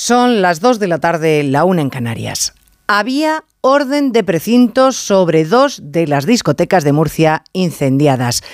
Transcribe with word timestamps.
Son 0.00 0.42
las 0.42 0.60
2 0.60 0.78
de 0.78 0.86
la 0.86 0.98
tarde, 0.98 1.42
la 1.42 1.64
una 1.64 1.82
en 1.82 1.90
Canarias. 1.90 2.54
Había 2.86 3.42
orden 3.62 4.12
de 4.12 4.22
precintos 4.22 4.94
sobre 4.94 5.44
dos 5.44 5.80
de 5.82 6.06
las 6.06 6.24
discotecas 6.24 6.84
de 6.84 6.92
Murcia 6.92 7.42
incendiadas. 7.52 8.44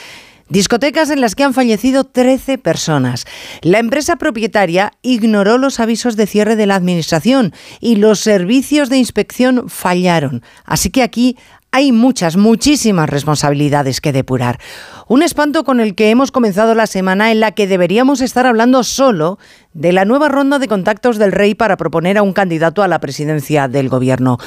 Discotecas 0.49 1.11
en 1.11 1.21
las 1.21 1.35
que 1.35 1.45
han 1.45 1.53
fallecido 1.53 2.04
13 2.04 2.57
personas. 2.57 3.27
La 3.61 3.79
empresa 3.79 4.17
propietaria 4.17 4.93
ignoró 5.03 5.59
los 5.59 5.80
avisos 5.80 6.17
de 6.17 6.26
cierre 6.26 6.56
de 6.56 6.65
la 6.65 6.76
administración 6.76 7.53
y 7.79 7.97
los 7.97 8.21
servicios 8.21 8.88
de 8.88 8.97
inspección 8.97 9.69
fallaron. 9.69 10.42
Así 10.65 10.88
que 10.88 11.03
aquí 11.03 11.37
hay 11.75 11.91
muchas, 11.91 12.37
muchísimas 12.37 13.11
responsabilidades 13.11 14.01
que 14.01 14.13
depurar. 14.13 14.61
Un 15.09 15.24
espanto 15.24 15.65
con 15.65 15.81
el 15.81 15.97
que 15.97 16.11
hemos 16.11 16.30
comenzado 16.30 16.77
la 16.77 16.87
semana 16.87 17.33
en 17.33 17.41
la 17.41 17.51
que 17.51 17.66
deberíamos 17.66 18.20
estar 18.20 18.47
hablando 18.47 18.84
solo 18.84 19.41
de 19.73 19.92
la 19.92 20.05
nueva 20.05 20.29
ronda 20.29 20.60
de 20.60 20.69
contactos 20.69 21.19
del 21.19 21.33
rey 21.33 21.56
para 21.56 21.77
proponer 21.77 22.16
a 22.16 22.23
un 22.23 22.32
candidato 22.32 22.84
a 22.84 22.88
la 22.88 23.01
presidencia 23.01 23.66
del 23.66 23.88
gobierno. 23.88 24.38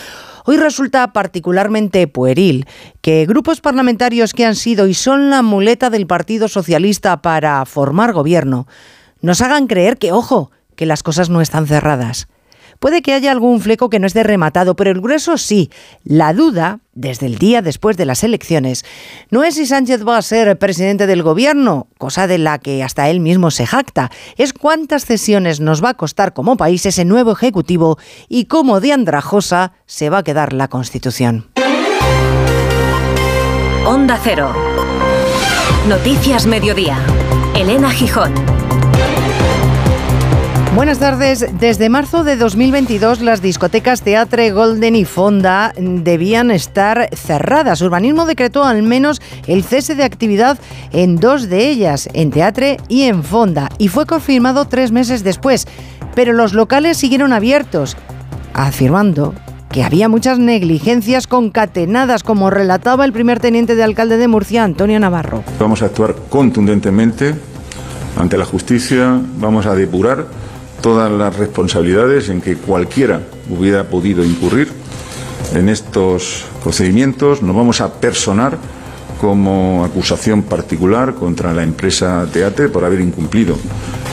Hoy 0.45 0.55
resulta 0.55 1.11
particularmente 1.11 2.07
pueril 2.07 2.65
que 3.01 3.25
grupos 3.25 3.59
parlamentarios 3.59 4.31
que 4.31 4.45
han 4.45 4.55
sido 4.55 4.87
y 4.87 4.93
son 4.93 5.29
la 5.29 5.41
muleta 5.41 5.89
del 5.89 6.07
Partido 6.07 6.47
Socialista 6.47 7.21
para 7.21 7.65
formar 7.65 8.13
gobierno 8.13 8.67
nos 9.19 9.41
hagan 9.41 9.67
creer 9.67 9.97
que, 9.97 10.13
ojo, 10.13 10.51
que 10.77 10.85
las 10.85 11.03
cosas 11.03 11.29
no 11.29 11.41
están 11.41 11.67
cerradas. 11.67 12.29
Puede 12.79 13.01
que 13.01 13.13
haya 13.13 13.31
algún 13.31 13.61
fleco 13.61 13.89
que 13.89 13.99
no 13.99 14.07
esté 14.07 14.23
rematado, 14.23 14.75
pero 14.75 14.91
el 14.91 15.01
grueso 15.01 15.37
sí. 15.37 15.69
La 16.03 16.33
duda, 16.33 16.79
desde 16.93 17.25
el 17.25 17.37
día 17.37 17.61
después 17.61 17.97
de 17.97 18.05
las 18.05 18.23
elecciones, 18.23 18.85
no 19.29 19.43
es 19.43 19.55
si 19.55 19.65
Sánchez 19.65 20.07
va 20.07 20.17
a 20.17 20.21
ser 20.21 20.57
presidente 20.57 21.07
del 21.07 21.23
gobierno, 21.23 21.87
cosa 21.97 22.27
de 22.27 22.37
la 22.37 22.59
que 22.59 22.83
hasta 22.83 23.09
él 23.09 23.19
mismo 23.19 23.51
se 23.51 23.65
jacta, 23.65 24.11
es 24.37 24.53
cuántas 24.53 25.05
cesiones 25.05 25.59
nos 25.59 25.83
va 25.83 25.89
a 25.89 25.93
costar 25.95 26.33
como 26.33 26.57
país 26.57 26.85
ese 26.85 27.05
nuevo 27.05 27.31
Ejecutivo 27.31 27.97
y 28.27 28.45
cómo 28.45 28.79
de 28.79 28.93
andrajosa 28.93 29.73
se 29.85 30.09
va 30.09 30.19
a 30.19 30.23
quedar 30.23 30.53
la 30.53 30.67
Constitución. 30.67 31.47
Onda 33.85 34.19
Cero. 34.21 34.53
Noticias 35.87 36.45
Mediodía. 36.45 36.99
Elena 37.55 37.89
Gijón. 37.89 38.33
Buenas 40.77 40.99
tardes. 40.99 41.43
Desde 41.59 41.89
marzo 41.89 42.23
de 42.23 42.35
2022 42.35 43.21
las 43.21 43.41
discotecas 43.41 44.03
Teatre, 44.03 44.51
Golden 44.51 44.95
y 44.95 45.05
Fonda 45.05 45.73
debían 45.75 46.51
estar 46.51 47.09
cerradas. 47.15 47.81
Urbanismo 47.81 48.27
decretó 48.27 48.63
al 48.63 48.83
menos 48.83 49.19
el 49.47 49.63
cese 49.63 49.95
de 49.95 50.03
actividad 50.03 50.59
en 50.91 51.15
dos 51.15 51.49
de 51.49 51.67
ellas, 51.67 52.07
en 52.13 52.29
Teatre 52.29 52.77
y 52.89 53.05
en 53.05 53.23
Fonda, 53.23 53.69
y 53.79 53.87
fue 53.87 54.05
confirmado 54.05 54.65
tres 54.65 54.91
meses 54.91 55.23
después. 55.23 55.65
Pero 56.13 56.31
los 56.33 56.53
locales 56.53 56.97
siguieron 56.97 57.33
abiertos, 57.33 57.97
afirmando 58.53 59.33
que 59.71 59.83
había 59.83 60.09
muchas 60.09 60.37
negligencias 60.37 61.25
concatenadas, 61.25 62.21
como 62.21 62.51
relataba 62.51 63.03
el 63.03 63.13
primer 63.13 63.39
teniente 63.39 63.73
de 63.73 63.83
alcalde 63.83 64.17
de 64.17 64.27
Murcia, 64.27 64.63
Antonio 64.63 64.99
Navarro. 64.99 65.43
Vamos 65.59 65.81
a 65.81 65.85
actuar 65.85 66.15
contundentemente 66.29 67.33
ante 68.15 68.37
la 68.37 68.45
justicia, 68.45 69.19
vamos 69.39 69.65
a 69.65 69.73
depurar 69.73 70.27
todas 70.81 71.11
las 71.11 71.35
responsabilidades 71.35 72.29
en 72.29 72.41
que 72.41 72.55
cualquiera 72.55 73.21
hubiera 73.49 73.85
podido 73.85 74.23
incurrir 74.23 74.69
en 75.53 75.69
estos 75.69 76.45
procedimientos. 76.63 77.41
Nos 77.41 77.55
vamos 77.55 77.81
a 77.81 77.93
personar 77.93 78.57
como 79.19 79.83
acusación 79.83 80.43
particular 80.43 81.15
contra 81.15 81.53
la 81.53 81.63
empresa 81.63 82.27
Teatre 82.31 82.69
por 82.69 82.85
haber 82.85 83.01
incumplido 83.01 83.57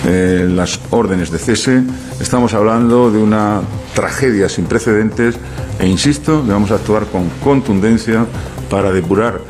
eh, 0.06 0.46
las 0.48 0.80
órdenes 0.90 1.30
de 1.30 1.38
cese. 1.38 1.82
Estamos 2.20 2.54
hablando 2.54 3.10
de 3.10 3.18
una 3.18 3.60
tragedia 3.94 4.48
sin 4.48 4.64
precedentes 4.64 5.36
e 5.78 5.86
insisto 5.86 6.44
que 6.44 6.52
vamos 6.52 6.70
a 6.70 6.76
actuar 6.76 7.06
con 7.06 7.28
contundencia 7.42 8.26
para 8.70 8.92
depurar 8.92 9.40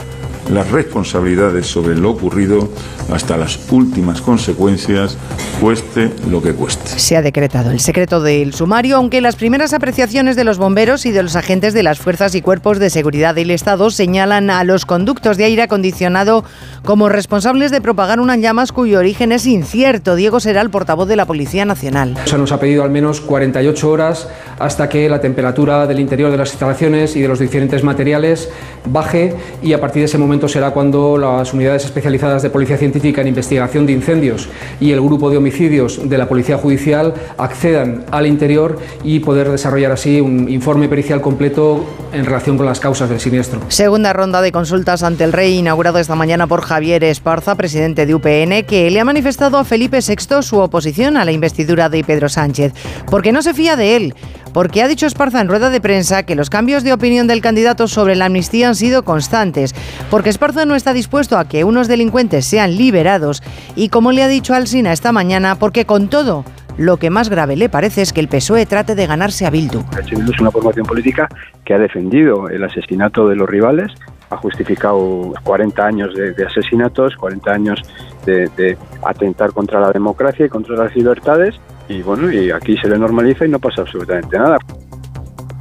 las 0.50 0.70
responsabilidades 0.70 1.66
sobre 1.66 1.96
lo 1.96 2.10
ocurrido 2.10 2.68
hasta 3.12 3.36
las 3.36 3.58
últimas 3.70 4.20
consecuencias, 4.20 5.16
cueste 5.60 6.10
lo 6.28 6.42
que 6.42 6.52
cueste. 6.52 6.98
Se 6.98 7.16
ha 7.16 7.22
decretado 7.22 7.70
el 7.70 7.80
secreto 7.80 8.20
del 8.20 8.54
sumario, 8.54 8.96
aunque 8.96 9.20
las 9.20 9.36
primeras 9.36 9.72
apreciaciones 9.72 10.36
de 10.36 10.44
los 10.44 10.58
bomberos 10.58 11.06
y 11.06 11.12
de 11.12 11.22
los 11.22 11.36
agentes 11.36 11.74
de 11.74 11.82
las 11.82 11.98
fuerzas 11.98 12.34
y 12.34 12.42
cuerpos 12.42 12.78
de 12.78 12.90
seguridad 12.90 13.34
del 13.34 13.50
Estado 13.50 13.90
señalan 13.90 14.50
a 14.50 14.64
los 14.64 14.86
conductos 14.86 15.36
de 15.36 15.44
aire 15.44 15.62
acondicionado 15.62 16.44
como 16.84 17.08
responsables 17.08 17.70
de 17.70 17.80
propagar 17.80 18.20
unas 18.20 18.38
llamas 18.38 18.72
cuyo 18.72 18.98
origen 18.98 19.32
es 19.32 19.46
incierto. 19.46 20.16
Diego 20.16 20.40
será 20.40 20.60
el 20.60 20.70
portavoz 20.70 21.08
de 21.08 21.16
la 21.16 21.26
Policía 21.26 21.64
Nacional. 21.64 22.16
Se 22.24 22.38
nos 22.38 22.52
ha 22.52 22.60
pedido 22.60 22.84
al 22.84 22.90
menos 22.90 23.20
48 23.20 23.90
horas 23.90 24.28
hasta 24.58 24.88
que 24.88 25.08
la 25.08 25.20
temperatura 25.20 25.86
del 25.86 26.00
interior 26.00 26.30
de 26.30 26.36
las 26.36 26.50
instalaciones 26.50 27.16
y 27.16 27.22
de 27.22 27.28
los 27.28 27.38
diferentes 27.38 27.82
materiales 27.82 28.50
baje 28.86 29.34
y 29.62 29.72
a 29.72 29.80
partir 29.80 30.00
de 30.00 30.06
ese 30.06 30.18
momento 30.18 30.33
será 30.48 30.72
cuando 30.72 31.16
las 31.16 31.54
unidades 31.54 31.84
especializadas 31.84 32.42
de 32.42 32.50
Policía 32.50 32.76
Científica 32.76 33.20
en 33.20 33.28
Investigación 33.28 33.86
de 33.86 33.92
Incendios 33.92 34.48
y 34.80 34.90
el 34.90 35.00
grupo 35.00 35.30
de 35.30 35.36
homicidios 35.36 36.08
de 36.08 36.18
la 36.18 36.28
Policía 36.28 36.58
Judicial 36.58 37.14
accedan 37.38 38.04
al 38.10 38.26
interior 38.26 38.78
y 39.04 39.20
poder 39.20 39.48
desarrollar 39.50 39.92
así 39.92 40.20
un 40.20 40.48
informe 40.48 40.88
pericial 40.88 41.20
completo 41.20 41.84
en 42.12 42.24
relación 42.24 42.56
con 42.56 42.66
las 42.66 42.80
causas 42.80 43.08
del 43.08 43.20
siniestro. 43.20 43.60
Segunda 43.68 44.12
ronda 44.12 44.42
de 44.42 44.52
consultas 44.52 45.02
ante 45.02 45.24
el 45.24 45.32
rey 45.32 45.58
inaugurado 45.58 45.98
esta 45.98 46.16
mañana 46.16 46.46
por 46.46 46.62
Javier 46.62 47.04
Esparza, 47.04 47.54
presidente 47.54 48.06
de 48.06 48.14
UPN, 48.14 48.66
que 48.66 48.90
le 48.90 49.00
ha 49.00 49.04
manifestado 49.04 49.56
a 49.56 49.64
Felipe 49.64 50.00
VI 50.00 50.42
su 50.42 50.58
oposición 50.58 51.16
a 51.16 51.24
la 51.24 51.32
investidura 51.32 51.88
de 51.88 52.04
Pedro 52.04 52.28
Sánchez, 52.28 52.72
porque 53.10 53.32
no 53.32 53.40
se 53.40 53.54
fía 53.54 53.76
de 53.76 53.96
él 53.96 54.14
porque 54.54 54.82
ha 54.82 54.88
dicho 54.88 55.04
Esparza 55.04 55.40
en 55.40 55.48
rueda 55.48 55.68
de 55.68 55.80
prensa 55.80 56.22
que 56.22 56.36
los 56.36 56.48
cambios 56.48 56.84
de 56.84 56.94
opinión 56.94 57.26
del 57.26 57.42
candidato 57.42 57.88
sobre 57.88 58.14
la 58.14 58.26
amnistía 58.26 58.68
han 58.68 58.76
sido 58.76 59.02
constantes, 59.02 59.74
porque 60.10 60.30
Esparza 60.30 60.64
no 60.64 60.76
está 60.76 60.94
dispuesto 60.94 61.36
a 61.36 61.46
que 61.46 61.64
unos 61.64 61.88
delincuentes 61.88 62.46
sean 62.46 62.76
liberados 62.76 63.42
y 63.74 63.88
como 63.88 64.12
le 64.12 64.22
ha 64.22 64.28
dicho 64.28 64.54
Alsina 64.54 64.92
esta 64.92 65.12
mañana, 65.12 65.56
porque 65.56 65.84
con 65.84 66.08
todo 66.08 66.44
lo 66.78 66.96
que 66.96 67.10
más 67.10 67.28
grave 67.28 67.56
le 67.56 67.68
parece 67.68 68.02
es 68.02 68.12
que 68.12 68.20
el 68.20 68.28
PSOE 68.28 68.64
trate 68.66 68.94
de 68.94 69.06
ganarse 69.06 69.44
a 69.44 69.50
Bildu. 69.50 69.82
Bildu 70.08 70.32
es 70.32 70.40
una 70.40 70.50
formación 70.52 70.86
política 70.86 71.28
que 71.64 71.74
ha 71.74 71.78
defendido 71.78 72.48
el 72.48 72.62
asesinato 72.62 73.28
de 73.28 73.36
los 73.36 73.48
rivales, 73.48 73.92
ha 74.30 74.36
justificado 74.36 75.34
40 75.42 75.84
años 75.84 76.14
de, 76.14 76.44
asesinatos, 76.44 77.16
40 77.16 77.52
años 77.52 77.82
de, 78.24 78.48
de 78.56 78.78
atentar 79.04 79.52
contra 79.52 79.80
la 79.80 79.90
democracia 79.90 80.46
y 80.46 80.48
contra 80.48 80.76
las 80.76 80.94
libertades 80.94 81.60
y 81.88 82.02
bueno, 82.02 82.32
y 82.32 82.50
aquí 82.50 82.76
se 82.76 82.88
le 82.88 82.98
normaliza 82.98 83.44
y 83.44 83.48
no 83.48 83.58
pasa 83.58 83.82
absolutamente 83.82 84.38
nada. 84.38 84.58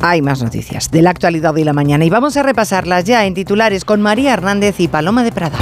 Hay 0.01 0.21
más 0.21 0.43
noticias 0.43 0.91
de 0.91 1.01
la 1.01 1.11
actualidad 1.11 1.53
de 1.53 1.63
la 1.63 1.73
mañana 1.73 2.03
y 2.03 2.09
vamos 2.09 2.35
a 2.35 2.43
repasarlas 2.43 3.05
ya 3.05 3.25
en 3.25 3.33
titulares 3.33 3.85
con 3.85 4.01
María 4.01 4.33
Hernández 4.33 4.79
y 4.79 4.87
Paloma 4.89 5.23
de 5.23 5.31
Prada. 5.31 5.57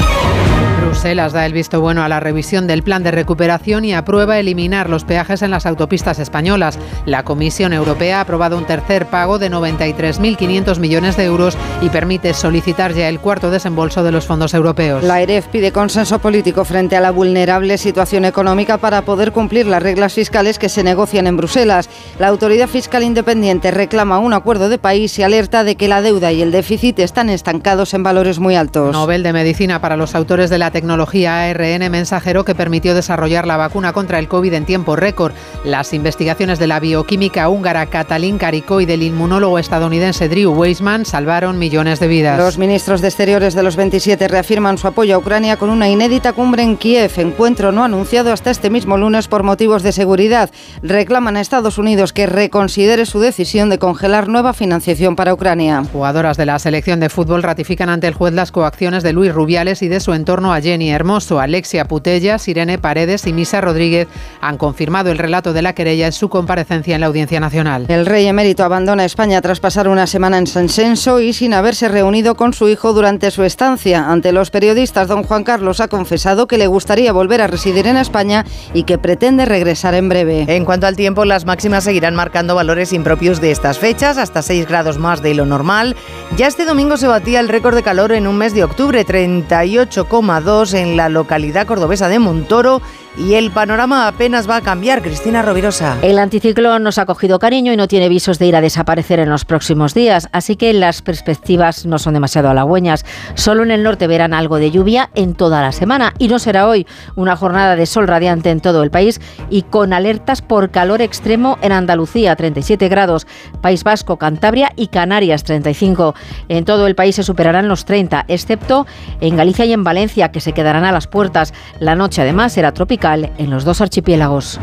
Bruselas 0.82 1.32
da 1.32 1.46
el 1.46 1.54
visto 1.54 1.80
bueno 1.80 2.04
a 2.04 2.10
la 2.10 2.20
revisión 2.20 2.66
del 2.66 2.82
plan 2.82 3.04
de 3.04 3.12
recuperación 3.12 3.86
y 3.86 3.94
aprueba 3.94 4.40
eliminar 4.40 4.90
los 4.90 5.04
peajes 5.04 5.44
en 5.44 5.52
las 5.52 5.68
autopistas 5.68 6.18
españolas. 6.18 6.80
La 7.06 7.24
Comisión 7.24 7.72
Europea 7.72 8.18
ha 8.18 8.22
aprobado 8.22 8.58
un 8.58 8.66
tercer 8.66 9.06
pago 9.06 9.38
de 9.38 9.52
93.500 9.52 10.80
millones 10.80 11.18
de 11.18 11.26
euros 11.26 11.56
y 11.82 11.90
permite 11.90 12.34
solicitar 12.34 12.94
ya 12.94 13.10
el 13.10 13.20
cuarto 13.20 13.52
desembolso 13.52 14.04
de 14.04 14.12
los 14.12 14.26
fondos 14.26 14.56
europeos. 14.56 15.04
La 15.04 15.22
EREF 15.22 15.48
pide 15.48 15.72
consenso 15.72 16.18
político 16.18 16.66
frente 16.66 16.98
a 16.98 17.02
la 17.02 17.12
vulnerable 17.12 17.78
situación 17.78 18.26
económica 18.26 18.80
para 18.80 19.04
poder 19.04 19.32
cumplir 19.32 19.68
las 19.68 19.84
reglas 19.84 20.14
fiscales 20.14 20.58
que 20.58 20.70
se 20.70 20.84
negocian 20.84 21.28
en 21.28 21.38
Bruselas. 21.38 21.90
La 22.18 22.28
Autoridad 22.28 22.68
Fiscal 22.68 23.04
Independiente 23.04 23.70
reclama 23.70 24.18
un 24.18 24.34
acuerdo 24.34 24.68
de 24.68 24.80
país 24.80 25.18
y 25.20 25.24
alerta 25.24 25.64
de 25.64 25.76
que 25.76 25.88
la 25.88 26.02
deuda 26.02 26.32
y 26.32 26.42
el 26.42 26.52
déficit 26.52 26.98
están 27.00 27.30
estancados 27.30 27.94
en 27.94 28.02
valores 28.02 28.40
muy 28.40 28.56
altos. 28.56 28.94
Nobel 28.94 29.22
de 29.22 29.34
Medicina 29.34 29.80
para 29.80 29.96
los 29.96 30.16
autores 30.16 30.50
de 30.50 30.58
la 30.58 30.71
tecnología 30.72 31.44
ARN 31.44 31.92
mensajero 31.92 32.46
que 32.46 32.56
permitió 32.56 32.96
desarrollar 32.96 33.46
la 33.46 33.58
vacuna 33.58 33.94
contra 33.94 34.20
el 34.20 34.28
COVID 34.28 34.54
en 34.54 34.66
tiempo 34.66 34.96
récord. 34.96 35.34
Las 35.64 35.94
investigaciones 35.94 36.60
de 36.60 36.68
la 36.68 36.80
bioquímica 36.80 37.50
húngara 37.50 37.86
Katalin 37.86 38.38
Kariko 38.38 38.82
y 38.82 38.86
del 38.86 39.04
inmunólogo 39.04 39.60
estadounidense 39.60 40.30
Drew 40.30 40.52
Weissman 40.52 41.06
salvaron 41.06 41.60
millones 41.60 42.00
de 42.00 42.08
vidas. 42.08 42.40
Los 42.40 42.58
ministros 42.58 43.02
de 43.02 43.10
Exteriores 43.10 43.54
de 43.54 43.64
los 43.64 43.76
27 43.76 44.28
reafirman 44.28 44.78
su 44.78 44.88
apoyo 44.88 45.16
a 45.16 45.18
Ucrania 45.18 45.58
con 45.58 45.70
una 45.70 45.90
inédita 45.90 46.34
cumbre 46.34 46.64
en 46.64 46.78
Kiev, 46.78 47.12
encuentro 47.18 47.72
no 47.72 47.84
anunciado 47.84 48.32
hasta 48.32 48.52
este 48.52 48.70
mismo 48.70 48.98
lunes 48.98 49.28
por 49.28 49.44
motivos 49.44 49.84
de 49.84 49.92
seguridad. 49.92 50.50
Reclaman 50.82 51.38
a 51.38 51.42
Estados 51.42 51.78
Unidos 51.78 52.14
que 52.14 52.26
reconsidere 52.26 53.06
su 53.06 53.20
decisión 53.20 53.70
de 53.70 53.80
congelar 53.80 54.30
nueva 54.30 54.54
financiación 54.54 55.16
para 55.16 55.34
Ucrania. 55.34 55.84
Jugadoras 55.92 56.38
de 56.38 56.46
la 56.46 56.60
selección 56.60 57.00
de 57.00 57.10
fútbol 57.10 57.44
ratifican 57.44 57.90
ante 57.90 58.08
el 58.08 58.14
juez 58.14 58.34
las 58.34 58.52
coacciones 58.52 59.04
de 59.04 59.14
Luis 59.14 59.34
Rubiales 59.34 59.82
y 59.82 59.88
de 59.88 60.00
su 60.00 60.14
entorno 60.14 60.54
ayer 60.54 60.61
Jenny 60.62 60.92
Hermoso, 60.92 61.40
Alexia 61.40 61.86
Putella, 61.86 62.38
Sirene 62.38 62.78
Paredes 62.78 63.28
y 63.28 63.34
Misa 63.34 63.62
Rodríguez 63.62 64.08
han 64.40 64.58
confirmado 64.58 65.12
el 65.12 65.18
relato 65.18 65.54
de 65.54 65.62
la 65.62 65.74
querella 65.74 66.06
en 66.08 66.14
su 66.14 66.30
comparecencia 66.30 66.96
en 66.96 67.02
la 67.02 67.08
Audiencia 67.08 67.40
Nacional. 67.40 67.86
El 67.90 68.06
rey 68.06 68.28
emérito 68.28 68.64
abandona 68.64 69.06
España 69.06 69.42
tras 69.42 69.60
pasar 69.60 69.88
una 69.88 70.08
semana 70.08 70.38
en 70.38 70.48
San 70.48 70.70
Censo 70.70 71.20
y 71.20 71.34
sin 71.34 71.54
haberse 71.54 71.88
reunido 71.90 72.36
con 72.36 72.54
su 72.54 72.70
hijo 72.70 72.94
durante 72.94 73.32
su 73.32 73.44
estancia. 73.44 74.10
Ante 74.10 74.32
los 74.32 74.52
periodistas, 74.52 75.08
don 75.08 75.24
Juan 75.24 75.44
Carlos 75.44 75.80
ha 75.80 75.88
confesado 75.88 76.48
que 76.48 76.58
le 76.58 76.68
gustaría 76.68 77.12
volver 77.12 77.42
a 77.42 77.48
residir 77.48 77.88
en 77.88 77.98
España 77.98 78.46
y 78.74 78.84
que 78.84 78.98
pretende 78.98 79.46
regresar 79.46 79.94
en 79.94 80.10
breve. 80.10 80.46
En 80.48 80.66
cuanto 80.66 80.88
al 80.88 80.96
tiempo, 80.96 81.26
las 81.26 81.46
máximas 81.46 81.84
seguirán 81.84 82.16
marcando 82.16 82.56
valores 82.56 82.94
impropios 82.94 83.42
de 83.42 83.52
estas 83.52 83.80
fechas, 83.80 84.18
hasta 84.18 84.42
6 84.42 84.68
grados 84.68 84.98
más 84.98 85.22
de 85.22 85.34
lo 85.34 85.46
normal. 85.46 85.96
Ya 86.38 86.48
este 86.48 86.66
domingo 86.66 86.98
se 86.98 87.08
batía 87.08 87.40
el 87.40 87.50
récord 87.50 87.76
de 87.76 87.84
calor 87.84 88.12
en 88.12 88.28
un 88.28 88.38
mes 88.38 88.54
de 88.54 88.64
octubre, 88.64 89.06
38,2 89.06 90.51
en 90.52 90.98
la 90.98 91.08
localidad 91.08 91.66
cordobesa 91.66 92.10
de 92.10 92.20
Montoro 92.20 92.82
y 93.18 93.34
el 93.34 93.52
panorama 93.52 94.08
apenas 94.08 94.50
va 94.50 94.58
a 94.58 94.62
cambiar. 94.62 95.02
Cristina 95.02 95.42
Rovirosa. 95.42 95.98
El 96.02 96.20
anticiclón 96.20 96.84
nos 96.84 96.98
ha 96.98 97.06
cogido 97.06 97.40
cariño 97.40 97.74
y 97.74 97.78
no 97.78 97.88
tiene 97.88 98.10
visos 98.10 98.40
de 98.40 98.48
ir 98.48 98.56
a 98.56 98.62
desaparecer 98.62 99.20
en 99.20 99.30
los 99.30 99.46
próximos 99.46 99.94
días, 99.94 100.30
así 100.32 100.56
que 100.56 100.74
las 100.74 101.02
perspectivas 101.02 101.86
no 101.86 102.00
son 102.00 102.14
demasiado 102.14 102.50
halagüeñas. 102.50 103.06
Solo 103.36 103.64
en 103.64 103.72
el 103.72 103.84
norte 103.84 104.08
verán 104.08 104.34
algo 104.34 104.58
de 104.58 104.72
lluvia 104.72 105.10
en 105.14 105.34
toda 105.36 105.62
la 105.62 105.72
semana 105.72 106.14
y 106.20 106.28
no 106.28 106.40
será 106.40 106.68
hoy 106.68 106.88
una 107.16 107.36
jornada 107.36 107.76
de 107.76 107.86
sol 107.86 108.08
radiante 108.08 108.50
en 108.50 108.62
todo 108.62 108.84
el 108.84 108.92
país 108.92 109.20
y 109.50 109.64
con 109.64 109.94
alertas 109.94 110.42
por 110.42 110.72
calor 110.72 111.02
extremo 111.02 111.58
en 111.62 111.72
Andalucía, 111.74 112.36
37 112.36 112.88
grados, 112.88 113.28
País 113.62 113.84
Vasco, 113.84 114.18
Cantabria 114.18 114.72
y 114.76 114.88
Canarias, 114.88 115.44
35. 115.44 116.16
En 116.48 116.66
todo 116.66 116.88
el 116.88 116.96
país 116.96 117.16
se 117.16 117.24
superarán 117.24 117.68
los 117.68 117.86
30, 117.86 118.26
excepto 118.28 118.86
en 119.20 119.36
Galicia 119.36 119.66
y 119.66 119.74
en 119.74 119.84
Valencia, 119.84 120.32
que 120.32 120.40
se 120.40 120.54
quedarán 120.54 120.86
a 120.86 120.92
las 120.92 121.08
puertas. 121.08 121.54
La 121.80 121.96
noche 121.96 122.22
además 122.22 122.54
será 122.54 122.74
tropical 122.74 123.01
en 123.04 123.50
los 123.50 123.66
dos 123.66 123.82
archipiélagos. 123.82 124.60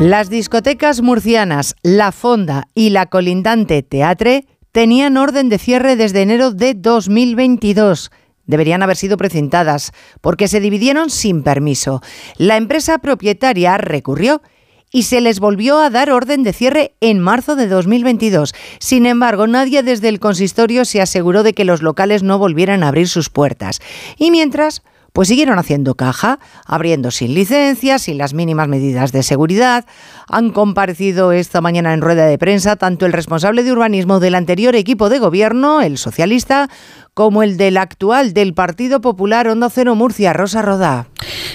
Las 0.00 0.28
discotecas 0.28 1.02
murcianas 1.02 1.76
La 1.84 2.10
Fonda 2.10 2.66
y 2.74 2.90
la 2.90 3.06
colindante 3.06 3.84
Teatre 3.84 4.44
tenían 4.72 5.16
orden 5.16 5.48
de 5.48 5.58
cierre 5.58 5.94
desde 5.94 6.22
enero 6.22 6.50
de 6.50 6.74
2022 6.74 8.10
deberían 8.46 8.82
haber 8.82 8.96
sido 8.96 9.16
precintadas 9.16 9.92
porque 10.20 10.48
se 10.48 10.60
dividieron 10.60 11.08
sin 11.08 11.44
permiso. 11.44 12.02
La 12.36 12.58
empresa 12.58 12.98
propietaria 12.98 13.78
recurrió 13.78 14.42
y 14.90 15.04
se 15.04 15.22
les 15.22 15.40
volvió 15.40 15.78
a 15.78 15.90
dar 15.90 16.10
orden 16.10 16.42
de 16.42 16.52
cierre 16.52 16.94
en 17.00 17.20
marzo 17.20 17.56
de 17.56 17.68
2022. 17.68 18.52
Sin 18.80 19.06
embargo, 19.06 19.46
nadie 19.46 19.82
desde 19.82 20.08
el 20.08 20.20
consistorio 20.20 20.84
se 20.84 21.00
aseguró 21.00 21.42
de 21.42 21.54
que 21.54 21.64
los 21.64 21.82
locales 21.82 22.22
no 22.22 22.38
volvieran 22.38 22.82
a 22.82 22.88
abrir 22.88 23.08
sus 23.08 23.30
puertas. 23.30 23.80
Y 24.18 24.30
mientras, 24.30 24.82
pues 25.14 25.28
siguieron 25.28 25.60
haciendo 25.60 25.94
caja, 25.94 26.40
abriendo 26.66 27.12
sin 27.12 27.34
licencias, 27.34 28.02
sin 28.02 28.18
las 28.18 28.34
mínimas 28.34 28.66
medidas 28.66 29.12
de 29.12 29.22
seguridad. 29.22 29.86
Han 30.28 30.50
comparecido 30.50 31.30
esta 31.30 31.60
mañana 31.60 31.94
en 31.94 32.00
rueda 32.00 32.26
de 32.26 32.36
prensa 32.36 32.74
tanto 32.74 33.06
el 33.06 33.12
responsable 33.12 33.62
de 33.62 33.70
urbanismo 33.70 34.18
del 34.18 34.34
anterior 34.34 34.74
equipo 34.74 35.08
de 35.08 35.20
gobierno, 35.20 35.82
el 35.82 35.98
socialista, 35.98 36.68
como 37.14 37.44
el 37.44 37.56
del 37.56 37.76
actual 37.76 38.34
del 38.34 38.54
Partido 38.54 39.00
Popular 39.00 39.46
Onda 39.46 39.70
Cero 39.70 39.94
Murcia, 39.94 40.32
Rosa 40.32 40.62
Rodá. 40.62 41.06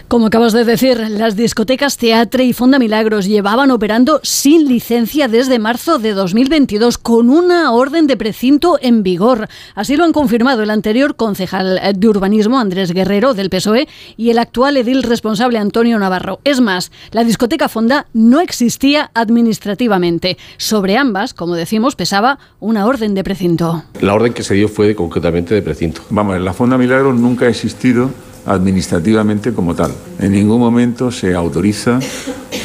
Como 0.07 0.27
acabas 0.27 0.53
de 0.53 0.65
decir, 0.65 0.97
las 1.09 1.35
discotecas 1.35 1.97
Teatre 1.97 2.43
y 2.43 2.53
Fonda 2.53 2.79
Milagros 2.79 3.25
llevaban 3.25 3.71
operando 3.71 4.19
sin 4.23 4.67
licencia 4.67 5.27
desde 5.27 5.59
marzo 5.59 5.99
de 5.99 6.13
2022 6.13 6.97
con 6.97 7.29
una 7.29 7.71
orden 7.71 8.07
de 8.07 8.17
precinto 8.17 8.77
en 8.81 9.03
vigor. 9.03 9.47
Así 9.75 9.97
lo 9.97 10.03
han 10.05 10.13
confirmado 10.13 10.63
el 10.63 10.69
anterior 10.69 11.15
concejal 11.15 11.79
de 11.95 12.07
urbanismo 12.07 12.59
Andrés 12.59 12.91
Guerrero 12.91 13.33
del 13.33 13.49
PSOE 13.49 13.87
y 14.17 14.29
el 14.29 14.39
actual 14.39 14.77
edil 14.77 15.03
responsable 15.03 15.59
Antonio 15.59 15.99
Navarro. 15.99 16.39
Es 16.43 16.61
más, 16.61 16.91
la 17.11 17.23
discoteca 17.23 17.69
Fonda 17.69 18.07
no 18.13 18.39
existía 18.39 19.11
administrativamente. 19.13 20.37
Sobre 20.57 20.97
ambas, 20.97 21.33
como 21.33 21.55
decimos, 21.55 21.95
pesaba 21.95 22.39
una 22.59 22.85
orden 22.85 23.13
de 23.13 23.23
precinto. 23.23 23.83
La 24.01 24.13
orden 24.13 24.33
que 24.33 24.43
se 24.43 24.55
dio 24.55 24.67
fue 24.67 24.95
concretamente 24.95 25.53
de 25.53 25.61
precinto. 25.61 26.01
Vamos, 26.09 26.39
la 26.39 26.53
Fonda 26.53 26.77
Milagros 26.77 27.15
nunca 27.15 27.45
ha 27.45 27.49
existido 27.49 28.11
administrativamente 28.49 29.53
como 29.53 29.75
tal. 29.75 29.91
En 30.19 30.31
ningún 30.31 30.59
momento 30.59 31.11
se 31.11 31.35
autoriza, 31.35 31.99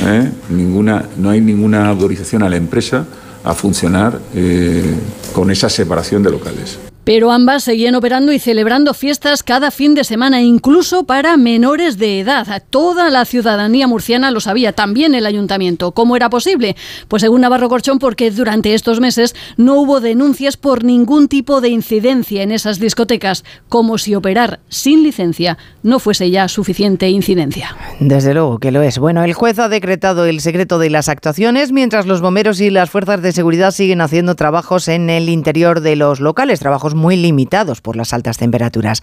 ¿eh? 0.00 0.30
ninguna, 0.48 1.04
no 1.18 1.28
hay 1.28 1.40
ninguna 1.40 1.88
autorización 1.88 2.42
a 2.42 2.48
la 2.48 2.56
empresa 2.56 3.06
a 3.44 3.54
funcionar 3.54 4.18
eh, 4.34 4.94
con 5.34 5.50
esa 5.50 5.68
separación 5.68 6.22
de 6.22 6.30
locales. 6.30 6.78
Pero 7.04 7.30
ambas 7.30 7.64
seguían 7.64 7.94
operando 7.94 8.32
y 8.32 8.38
celebrando 8.38 8.94
fiestas 8.94 9.42
cada 9.42 9.70
fin 9.70 9.94
de 9.94 10.04
semana, 10.04 10.40
incluso 10.40 11.04
para 11.04 11.36
menores 11.36 11.98
de 11.98 12.20
edad. 12.20 12.62
Toda 12.70 13.10
la 13.10 13.24
ciudadanía 13.24 13.86
murciana 13.86 14.30
lo 14.30 14.40
sabía, 14.40 14.72
también 14.72 15.14
el 15.14 15.26
ayuntamiento. 15.26 15.92
¿Cómo 15.92 16.16
era 16.16 16.30
posible? 16.30 16.76
Pues 17.08 17.20
según 17.20 17.42
Navarro 17.42 17.68
Corchón, 17.68 17.98
porque 17.98 18.30
durante 18.30 18.74
estos 18.74 19.00
meses 19.00 19.34
no 19.56 19.74
hubo 19.74 20.00
denuncias 20.00 20.56
por 20.56 20.84
ningún 20.84 21.28
tipo 21.28 21.60
de 21.60 21.68
incidencia 21.68 22.42
en 22.42 22.52
esas 22.52 22.78
discotecas, 22.78 23.44
como 23.68 23.98
si 23.98 24.14
operar 24.14 24.60
sin 24.68 25.02
licencia 25.02 25.58
no 25.82 25.98
fuese 25.98 26.30
ya 26.30 26.48
suficiente 26.48 27.08
incidencia. 27.10 27.76
Desde 28.00 28.34
luego 28.34 28.58
que 28.58 28.70
lo 28.70 28.82
es. 28.82 28.98
Bueno, 28.98 29.22
el 29.22 29.34
juez 29.34 29.58
ha 29.58 29.68
decretado 29.68 30.24
el 30.26 30.40
secreto 30.40 30.78
de 30.78 30.90
las 30.90 31.08
actuaciones 31.08 31.72
mientras 31.72 32.06
los 32.06 32.20
bomberos 32.20 32.60
y 32.60 32.70
las 32.70 32.90
fuerzas 32.90 33.22
de 33.22 33.32
seguridad 33.32 33.70
siguen 33.70 34.00
haciendo 34.00 34.34
trabajos 34.34 34.88
en 34.88 35.10
el 35.10 35.28
interior 35.28 35.80
de 35.80 35.96
los 35.96 36.20
locales, 36.20 36.60
trabajos 36.60 36.93
muy 36.94 37.16
limitados 37.16 37.80
por 37.80 37.96
las 37.96 38.12
altas 38.12 38.38
temperaturas. 38.38 39.00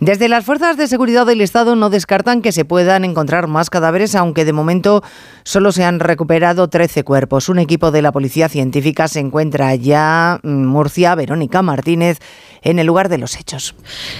Desde 0.00 0.28
las 0.28 0.44
fuerzas 0.44 0.76
de 0.76 0.88
seguridad 0.88 1.26
del 1.26 1.40
Estado 1.40 1.76
no 1.76 1.90
descartan 1.90 2.42
que 2.42 2.52
se 2.52 2.64
puedan 2.64 3.04
encontrar 3.04 3.46
más 3.46 3.70
cadáveres, 3.70 4.14
aunque 4.14 4.44
de 4.44 4.52
momento 4.52 5.02
solo 5.44 5.72
se 5.72 5.84
han 5.84 6.00
recuperado 6.00 6.68
13 6.68 7.04
cuerpos. 7.04 7.48
Un 7.48 7.58
equipo 7.58 7.90
de 7.90 8.02
la 8.02 8.12
Policía 8.12 8.48
Científica 8.48 9.08
se 9.08 9.20
encuentra 9.20 9.74
ya 9.74 10.40
en 10.42 10.66
Murcia, 10.66 11.14
Verónica 11.14 11.62
Martínez, 11.62 12.18
en 12.62 12.78
el 12.78 12.86
lugar 12.86 13.08
de 13.08 13.18
los 13.18 13.36
hechos. 13.36 13.74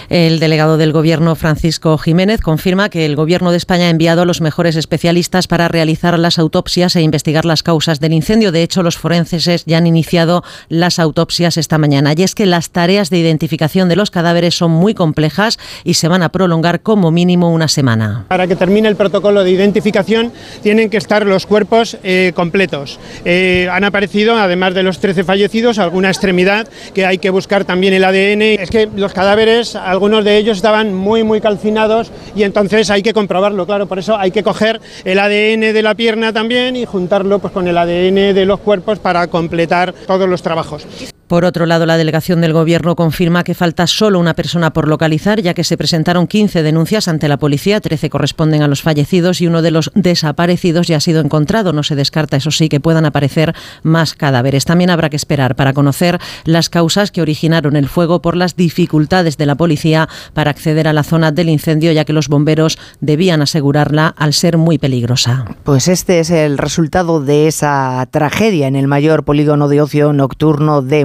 El 0.09 0.39
delegado 0.39 0.77
del 0.77 0.93
Gobierno, 0.93 1.35
Francisco 1.35 1.99
Jiménez, 1.99 2.41
confirma 2.41 2.89
que 2.89 3.05
el 3.05 3.17
Gobierno 3.17 3.51
de 3.51 3.57
España 3.57 3.87
ha 3.87 3.91
enviado 3.91 4.23
a 4.23 4.25
los 4.25 4.41
mejores 4.41 4.77
especialistas 4.77 5.49
para 5.49 5.69
realizar 5.69 6.17
las 6.19 6.39
autopsias 6.39 6.95
e 6.95 7.03
investigar 7.03 7.45
las 7.45 7.63
causas 7.63 7.99
del 7.99 8.13
incendio. 8.13 8.53
De 8.53 8.63
hecho, 8.63 8.83
los 8.83 8.99
forenses 8.99 9.65
ya 9.67 9.79
han 9.79 9.87
iniciado 9.87 10.45
las 10.69 10.99
autopsias 10.99 11.57
esta 11.57 11.79
mañana. 11.79 12.15
Y 12.17 12.23
es 12.23 12.35
que 12.35 12.47
las 12.47 12.71
tareas 12.71 13.06
de 13.11 13.19
identificación 13.19 13.89
de 13.89 13.97
los 13.97 14.11
cadáveres 14.11 14.55
son 14.55 14.71
muy 14.71 14.95
complejas 14.95 15.59
y 15.85 15.95
se 15.95 16.09
van 16.09 16.23
a 16.23 16.31
prolongar 16.31 16.81
como 16.81 17.11
mínimo 17.11 17.51
una 17.51 17.69
semana. 17.69 18.25
Para 18.29 18.47
que 18.47 18.57
termine 18.57 18.89
el 18.89 18.97
protocolo 18.97 19.45
de 19.45 19.51
identificación, 19.51 20.33
tienen 20.63 20.91
que 20.91 20.97
estar 20.97 21.27
los 21.27 21.47
cuerpos 21.47 21.97
eh, 22.03 22.33
completos. 22.35 22.99
Eh, 23.25 23.69
han 23.71 23.85
aparecido, 23.85 24.37
además 24.37 24.75
de 24.75 24.83
los 24.83 24.99
13 24.99 25.25
fallecidos, 25.25 25.79
alguna 25.79 26.09
extremidad 26.09 26.69
que 26.95 27.07
hay 27.07 27.19
que 27.19 27.31
buscar 27.31 27.65
también 27.65 27.95
el 27.95 28.05
ADN 28.05 28.43
es 28.43 28.71
que 28.71 28.89
los 28.95 29.13
cadáveres, 29.13 29.77
algunos 29.77 30.25
de 30.25 30.37
ellos 30.37 30.57
estaban 30.57 30.95
muy, 30.95 31.23
muy 31.23 31.41
calcinados 31.41 32.11
y 32.35 32.43
entonces 32.43 32.91
hay 32.91 33.03
que 33.03 33.13
comprobarlo, 33.13 33.67
claro, 33.67 33.87
por 33.87 33.99
eso 33.99 34.17
hay 34.17 34.31
que 34.31 34.43
coger 34.43 34.81
el 35.05 35.19
ADN 35.19 35.73
de 35.73 35.83
la 35.83 35.95
pierna 35.95 36.33
también 36.33 36.77
y 36.77 36.85
juntarlo 36.85 37.39
pues, 37.39 37.53
con 37.53 37.67
el 37.69 37.79
ADN 37.79 38.35
de 38.35 38.45
los 38.47 38.61
cuerpos 38.61 38.99
para 38.99 39.27
completar 39.29 39.95
todos 40.07 40.29
los 40.29 40.43
trabajos. 40.43 40.87
Por 41.29 41.45
otro 41.45 41.67
lado, 41.67 41.87
la 41.87 41.97
delegación 41.97 42.41
del 42.41 42.53
Gobierno 42.53 42.95
confirma 42.95 43.43
que 43.43 43.55
falta 43.55 43.89
solo 43.89 44.21
una 44.21 44.35
persona 44.35 44.73
por 44.73 44.87
localizar, 44.87 45.41
ya 45.41 45.55
que 45.55 45.65
se 45.65 45.77
presentaron 45.77 46.29
15 46.29 46.63
denuncias 46.63 47.09
ante 47.09 47.27
la 47.27 47.37
policía, 47.37 47.81
13 47.81 48.11
corresponden 48.11 48.63
a 48.63 48.69
los 48.69 48.83
fallecidos 48.83 49.41
y 49.41 49.49
uno 49.49 49.61
de 49.61 49.73
los 49.73 49.91
desaparecidos 49.95 50.87
ya 50.87 50.99
ha 50.99 51.01
sido 51.01 51.21
encontrado. 51.21 51.73
No 51.73 51.83
se 51.83 51.97
descarta, 51.97 52.37
eso 52.37 52.53
sí, 52.53 52.69
que 52.69 52.79
puedan 52.79 53.07
aparecer 53.07 53.55
más 53.83 54.15
cadáveres. 54.15 54.65
También 54.65 54.91
habrá 54.91 55.11
que 55.11 55.17
esperar 55.17 55.57
para 55.57 55.73
conocer 55.73 56.21
las 56.45 56.69
causas 56.69 57.11
que 57.11 57.23
originaron 57.23 57.75
el 57.75 57.89
fuego 57.89 58.23
por 58.23 58.37
las 58.37 58.55
dificultades 58.55 59.37
de 59.37 59.47
la 59.47 59.57
policía 59.57 60.09
para 60.33 60.53
acceder 60.53 60.87
a 60.87 60.93
la 60.93 61.03
zona 61.03 61.33
del 61.33 61.49
incendio, 61.49 61.91
ya 61.91 62.05
que 62.05 62.13
los 62.13 62.29
bomberos 62.29 62.79
debían 63.01 63.43
asegurarla 63.43 64.15
al 64.17 64.33
ser 64.33 64.59
muy 64.59 64.79
peligrosa. 64.79 65.45
Pues 65.65 65.89
este 65.89 66.21
es 66.21 66.31
el 66.31 66.57
resultado 66.57 67.21
de 67.21 67.49
esa 67.49 68.07
tragedia 68.13 68.69
en 68.69 68.77
el 68.77 68.87
mayor 68.87 69.25
polígono 69.25 69.67
de 69.67 69.81
ocio 69.81 70.13
nocturno 70.13 70.83
de 70.83 71.05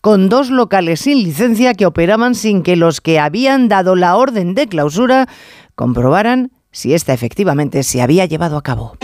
con 0.00 0.28
dos 0.28 0.50
locales 0.50 1.00
sin 1.00 1.22
licencia 1.22 1.74
que 1.74 1.86
operaban 1.86 2.34
sin 2.34 2.62
que 2.62 2.76
los 2.76 3.00
que 3.00 3.18
habían 3.18 3.68
dado 3.68 3.96
la 3.96 4.16
orden 4.16 4.54
de 4.54 4.66
clausura 4.66 5.28
comprobaran 5.74 6.52
si 6.70 6.92
esta 6.92 7.14
efectivamente 7.14 7.82
se 7.82 8.02
había 8.02 8.26
llevado 8.26 8.56
a 8.56 8.62
cabo. 8.62 8.98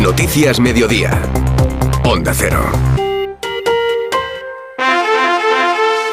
Noticias 0.00 0.58
Mediodía. 0.58 1.22
Onda 2.04 2.32
Cero. 2.34 3.05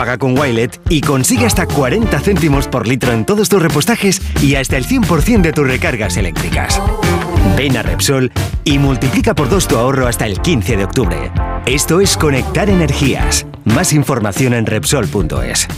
Paga 0.00 0.16
con 0.16 0.38
Wilet 0.38 0.80
y 0.88 1.02
consigue 1.02 1.44
hasta 1.44 1.66
40 1.66 2.18
céntimos 2.20 2.66
por 2.68 2.88
litro 2.88 3.12
en 3.12 3.26
todos 3.26 3.50
tus 3.50 3.60
repostajes 3.60 4.22
y 4.40 4.54
hasta 4.54 4.78
el 4.78 4.86
100% 4.86 5.42
de 5.42 5.52
tus 5.52 5.66
recargas 5.66 6.16
eléctricas. 6.16 6.80
Ven 7.54 7.76
a 7.76 7.82
Repsol 7.82 8.32
y 8.64 8.78
multiplica 8.78 9.34
por 9.34 9.50
dos 9.50 9.68
tu 9.68 9.76
ahorro 9.76 10.06
hasta 10.06 10.24
el 10.24 10.40
15 10.40 10.78
de 10.78 10.84
octubre. 10.84 11.30
Esto 11.66 12.00
es 12.00 12.16
conectar 12.16 12.70
energías. 12.70 13.44
Más 13.66 13.92
información 13.92 14.54
en 14.54 14.64
Repsol.es. 14.64 15.68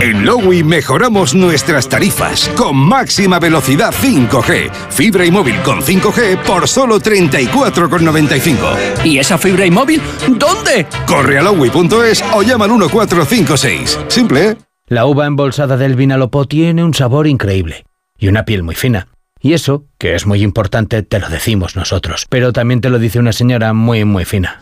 En 0.00 0.24
Lowy 0.24 0.62
mejoramos 0.62 1.34
nuestras 1.34 1.88
tarifas 1.88 2.48
con 2.56 2.76
máxima 2.76 3.38
velocidad 3.38 3.92
5G. 3.92 4.70
Fibra 4.90 5.24
y 5.24 5.30
móvil 5.30 5.56
con 5.62 5.80
5G 5.80 6.42
por 6.44 6.68
solo 6.68 7.00
34,95. 7.00 9.04
¿Y 9.04 9.18
esa 9.18 9.38
fibra 9.38 9.66
y 9.66 9.70
móvil 9.70 10.00
dónde? 10.28 10.86
Corre 11.06 11.38
a 11.38 11.42
lowy.es 11.42 12.22
o 12.32 12.42
llama 12.42 12.66
al 12.66 12.72
1456. 12.72 13.98
Simple, 14.08 14.50
¿eh? 14.50 14.56
La 14.86 15.06
uva 15.06 15.26
embolsada 15.26 15.76
del 15.76 15.96
Vinalopó 15.96 16.46
tiene 16.46 16.84
un 16.84 16.94
sabor 16.94 17.26
increíble 17.26 17.84
y 18.18 18.28
una 18.28 18.44
piel 18.44 18.62
muy 18.62 18.74
fina. 18.74 19.08
Y 19.40 19.52
eso, 19.52 19.84
que 19.98 20.14
es 20.14 20.26
muy 20.26 20.42
importante, 20.42 21.02
te 21.02 21.18
lo 21.20 21.28
decimos 21.28 21.76
nosotros. 21.76 22.26
Pero 22.28 22.52
también 22.52 22.80
te 22.80 22.90
lo 22.90 22.98
dice 22.98 23.18
una 23.18 23.32
señora 23.32 23.72
muy, 23.72 24.04
muy 24.04 24.24
fina. 24.24 24.60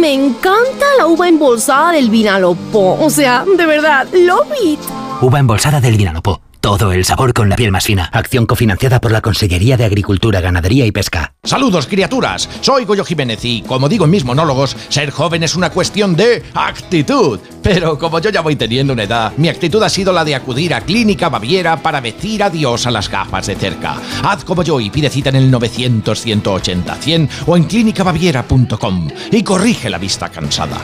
Me 0.00 0.12
encanta 0.12 0.86
la 0.98 1.06
uva 1.06 1.28
embolsada 1.28 1.92
del 1.92 2.10
Vinalopó. 2.10 2.98
O 3.00 3.10
sea, 3.10 3.44
de 3.44 3.66
verdad, 3.66 4.06
love 4.12 4.52
it. 4.62 4.80
Uva 5.22 5.38
embolsada 5.38 5.80
del 5.80 5.96
Vinalopó. 5.96 6.40
Todo 6.60 6.92
el 6.92 7.04
sabor 7.04 7.32
con 7.34 7.48
la 7.48 7.56
piel 7.56 7.70
más 7.70 7.84
fina. 7.84 8.10
Acción 8.12 8.44
cofinanciada 8.44 9.00
por 9.00 9.12
la 9.12 9.20
Consellería 9.20 9.76
de 9.76 9.84
Agricultura, 9.84 10.40
Ganadería 10.40 10.84
y 10.86 10.92
Pesca. 10.92 11.34
Saludos, 11.44 11.86
criaturas. 11.86 12.48
Soy 12.60 12.84
Goyo 12.84 13.04
Jiménez 13.04 13.44
y, 13.44 13.62
como 13.62 13.88
digo 13.88 14.04
en 14.04 14.10
mis 14.10 14.24
monólogos, 14.24 14.76
ser 14.88 15.10
joven 15.10 15.44
es 15.44 15.54
una 15.54 15.70
cuestión 15.70 16.16
de 16.16 16.42
actitud. 16.54 17.38
Pero 17.62 17.98
como 17.98 18.18
yo 18.18 18.30
ya 18.30 18.40
voy 18.40 18.56
teniendo 18.56 18.92
una 18.92 19.04
edad, 19.04 19.32
mi 19.36 19.48
actitud 19.48 19.82
ha 19.82 19.88
sido 19.88 20.12
la 20.12 20.24
de 20.24 20.34
acudir 20.34 20.74
a 20.74 20.80
Clínica 20.80 21.28
Baviera 21.28 21.76
para 21.76 22.00
decir 22.00 22.42
adiós 22.42 22.86
a 22.86 22.90
las 22.90 23.08
gafas 23.08 23.46
de 23.46 23.54
cerca. 23.54 23.96
Haz 24.22 24.44
como 24.44 24.62
yo 24.62 24.80
y 24.80 24.90
pide 24.90 25.10
cita 25.10 25.28
en 25.30 25.36
el 25.36 25.52
900-180-100 25.52 27.28
o 27.46 27.56
en 27.56 27.64
clínicabaviera.com 27.64 29.08
y 29.30 29.42
corrige 29.42 29.88
la 29.88 29.98
vista 29.98 30.28
cansada. 30.28 30.78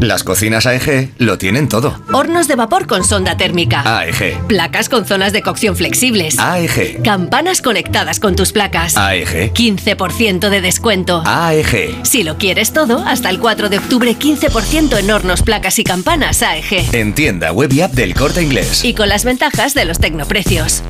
Las 0.00 0.24
cocinas 0.24 0.66
AEG 0.66 1.12
lo 1.18 1.38
tienen 1.38 1.68
todo. 1.68 2.00
Hornos 2.12 2.48
de 2.48 2.56
vapor 2.56 2.86
con 2.86 3.04
sonda 3.04 3.36
térmica. 3.36 3.82
AEG. 3.98 4.46
Placas 4.48 4.88
con 4.88 5.04
zonas 5.04 5.32
de 5.32 5.42
cocción 5.42 5.76
flexibles. 5.76 6.38
AEG. 6.38 7.02
Campanas 7.02 7.62
conectadas 7.62 8.18
con 8.18 8.34
tus 8.34 8.52
placas. 8.52 8.96
AEG. 8.96 9.52
15% 9.52 10.48
de 10.48 10.60
descuento. 10.60 11.22
AEG. 11.24 12.00
Si 12.04 12.24
lo 12.24 12.36
quieres 12.36 12.72
todo, 12.72 12.98
hasta 13.06 13.30
el 13.30 13.38
4 13.38 13.68
de 13.68 13.78
octubre 13.78 14.16
15% 14.18 14.98
en 14.98 15.10
hornos, 15.10 15.42
placas 15.42 15.78
y 15.78 15.84
campanas 15.84 16.42
AEG. 16.42 16.94
En 16.94 17.14
tienda 17.14 17.52
web 17.52 17.72
y 17.72 17.82
app 17.82 17.92
del 17.92 18.14
Corte 18.14 18.42
Inglés. 18.42 18.84
Y 18.84 18.94
con 18.94 19.08
las 19.08 19.24
ventajas 19.24 19.74
de 19.74 19.84
los 19.84 19.98
tecnoprecios. 19.98 20.82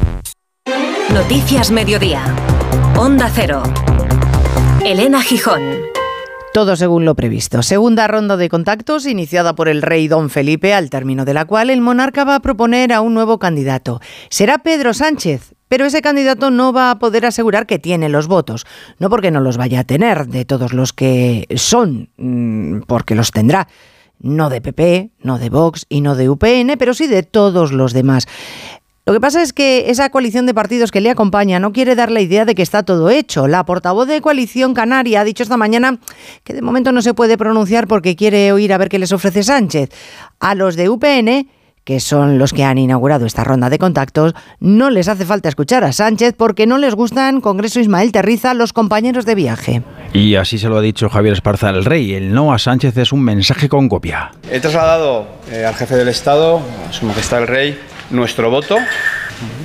Noticias 1.13 1.71
Mediodía. 1.71 2.23
Onda 2.97 3.31
Cero. 3.35 3.63
Elena 4.85 5.23
Gijón. 5.23 5.63
Todo 6.53 6.77
según 6.77 7.07
lo 7.07 7.15
previsto. 7.15 7.63
Segunda 7.63 8.07
ronda 8.09 8.37
de 8.37 8.51
contactos 8.51 9.07
iniciada 9.07 9.55
por 9.55 9.71
el 9.71 9.81
rey 9.81 10.07
don 10.07 10.29
Felipe, 10.29 10.75
al 10.75 10.91
término 10.91 11.25
de 11.25 11.33
la 11.33 11.47
cual 11.47 11.71
el 11.71 11.81
monarca 11.81 12.25
va 12.25 12.35
a 12.35 12.41
proponer 12.41 12.93
a 12.93 13.01
un 13.01 13.15
nuevo 13.15 13.39
candidato. 13.39 14.03
Será 14.29 14.59
Pedro 14.59 14.93
Sánchez, 14.93 15.55
pero 15.69 15.87
ese 15.87 16.03
candidato 16.03 16.51
no 16.51 16.75
va 16.75 16.91
a 16.91 16.99
poder 16.99 17.25
asegurar 17.25 17.67
que 17.67 17.79
tiene 17.79 18.11
los 18.11 18.27
votos. 18.27 18.67
No 18.99 19.09
porque 19.09 19.31
no 19.31 19.41
los 19.41 19.57
vaya 19.57 19.81
a 19.81 19.85
tener 19.85 20.27
de 20.27 20.45
todos 20.45 20.75
los 20.75 20.93
que 20.93 21.47
son, 21.57 22.11
mm, 22.19 22.83
porque 22.87 23.15
los 23.15 23.31
tendrá. 23.31 23.67
No 24.19 24.51
de 24.51 24.61
PP, 24.61 25.11
no 25.23 25.39
de 25.39 25.49
Vox 25.49 25.87
y 25.89 26.03
no 26.03 26.17
de 26.17 26.29
UPN, 26.29 26.77
pero 26.79 26.93
sí 26.93 27.07
de 27.07 27.23
todos 27.23 27.73
los 27.73 27.95
demás. 27.95 28.29
Lo 29.05 29.13
que 29.13 29.21
pasa 29.21 29.43
es 29.43 29.53
que 29.53 29.91
esa 29.91 30.11
coalición 30.11 30.47
de 30.47 30.55
partidos 30.55 30.93
que 30.93 31.01
le 31.01 31.11
acompaña 31.11 31.59
no 31.59 31.73
quiere 31.73 31.97
dar 31.97 32.11
la 32.11 32.21
idea 32.21 32.45
de 32.45 32.55
que 32.55 32.63
está 32.63 32.85
todo 32.85 33.11
hecho. 33.11 33.49
La 33.49 33.65
portavoz 33.65 34.07
de 34.07 34.21
Coalición 34.21 34.75
Canaria 34.75 35.21
ha 35.21 35.25
dicho 35.25 35.43
esta 35.43 35.57
mañana 35.57 35.99
que 36.45 36.55
de 36.55 36.63
momento 36.63 36.93
no 36.93 37.03
se 37.03 37.13
puede 37.13 37.37
pronunciar 37.37 37.89
porque 37.89 38.15
quiere 38.15 38.53
oír 38.53 38.73
a 38.73 38.79
ver 38.79 38.89
qué 38.89 39.01
les 39.01 39.11
ofrece 39.11 39.43
Sánchez. 39.43 39.91
A 40.39 40.55
los 40.55 40.77
de 40.77 40.89
UPN 40.89 41.49
que 41.85 42.01
son 42.01 42.39
los 42.39 42.53
que 42.53 42.65
han 42.65 42.79
inaugurado 42.79 43.27
esta 43.27 43.45
ronda 43.45 43.69
de 43.69 43.79
contactos, 43.79 44.35
no 44.61 44.91
les 44.91 45.09
hace 45.09 45.25
falta 45.25 45.49
escuchar 45.49 45.83
a 45.85 45.93
Sánchez 45.93 46.35
porque 46.37 46.67
no 46.67 46.79
les 46.79 46.95
gustan 46.95 47.41
Congreso 47.41 47.81
Ismael 47.81 48.13
Terriza 48.13 48.55
los 48.55 48.73
compañeros 48.73 49.27
de 49.27 49.35
viaje. 49.35 49.83
Y 50.13 50.37
así 50.37 50.59
se 50.59 50.69
lo 50.69 50.79
ha 50.79 50.81
dicho 50.81 51.09
Javier 51.09 51.33
Esparza 51.33 51.71
al 51.71 51.85
rey. 51.85 52.15
El 52.15 52.33
no 52.33 52.53
a 52.53 52.59
Sánchez 52.59 52.97
es 52.99 53.13
un 53.13 53.23
mensaje 53.23 53.69
con 53.69 53.89
copia. 53.89 54.31
He 54.51 54.61
trasladado 54.61 55.27
eh, 55.51 55.65
al 55.65 55.75
jefe 55.75 55.97
del 55.97 56.09
Estado, 56.09 56.61
a 56.89 56.93
su 56.93 57.07
majestad 57.07 57.43
el 57.43 57.49
rey, 57.49 57.79
nuestro 58.12 58.50
voto, 58.50 58.78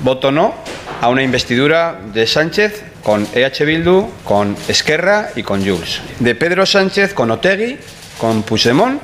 voto 0.03 0.31
no, 0.31 0.55
a 1.01 1.09
una 1.09 1.21
investidura 1.21 1.99
de 2.13 2.25
Sánchez 2.25 2.83
con 3.03 3.27
EH 3.33 3.65
Bildu, 3.65 4.09
con 4.23 4.55
Esquerra 4.67 5.29
y 5.35 5.43
con 5.43 5.59
Jules. 5.63 6.01
De 6.19 6.33
Pedro 6.35 6.65
Sánchez 6.65 7.13
con 7.13 7.29
Otegui, 7.31 7.77
con 8.17 8.43
Puigdemont 8.43 9.01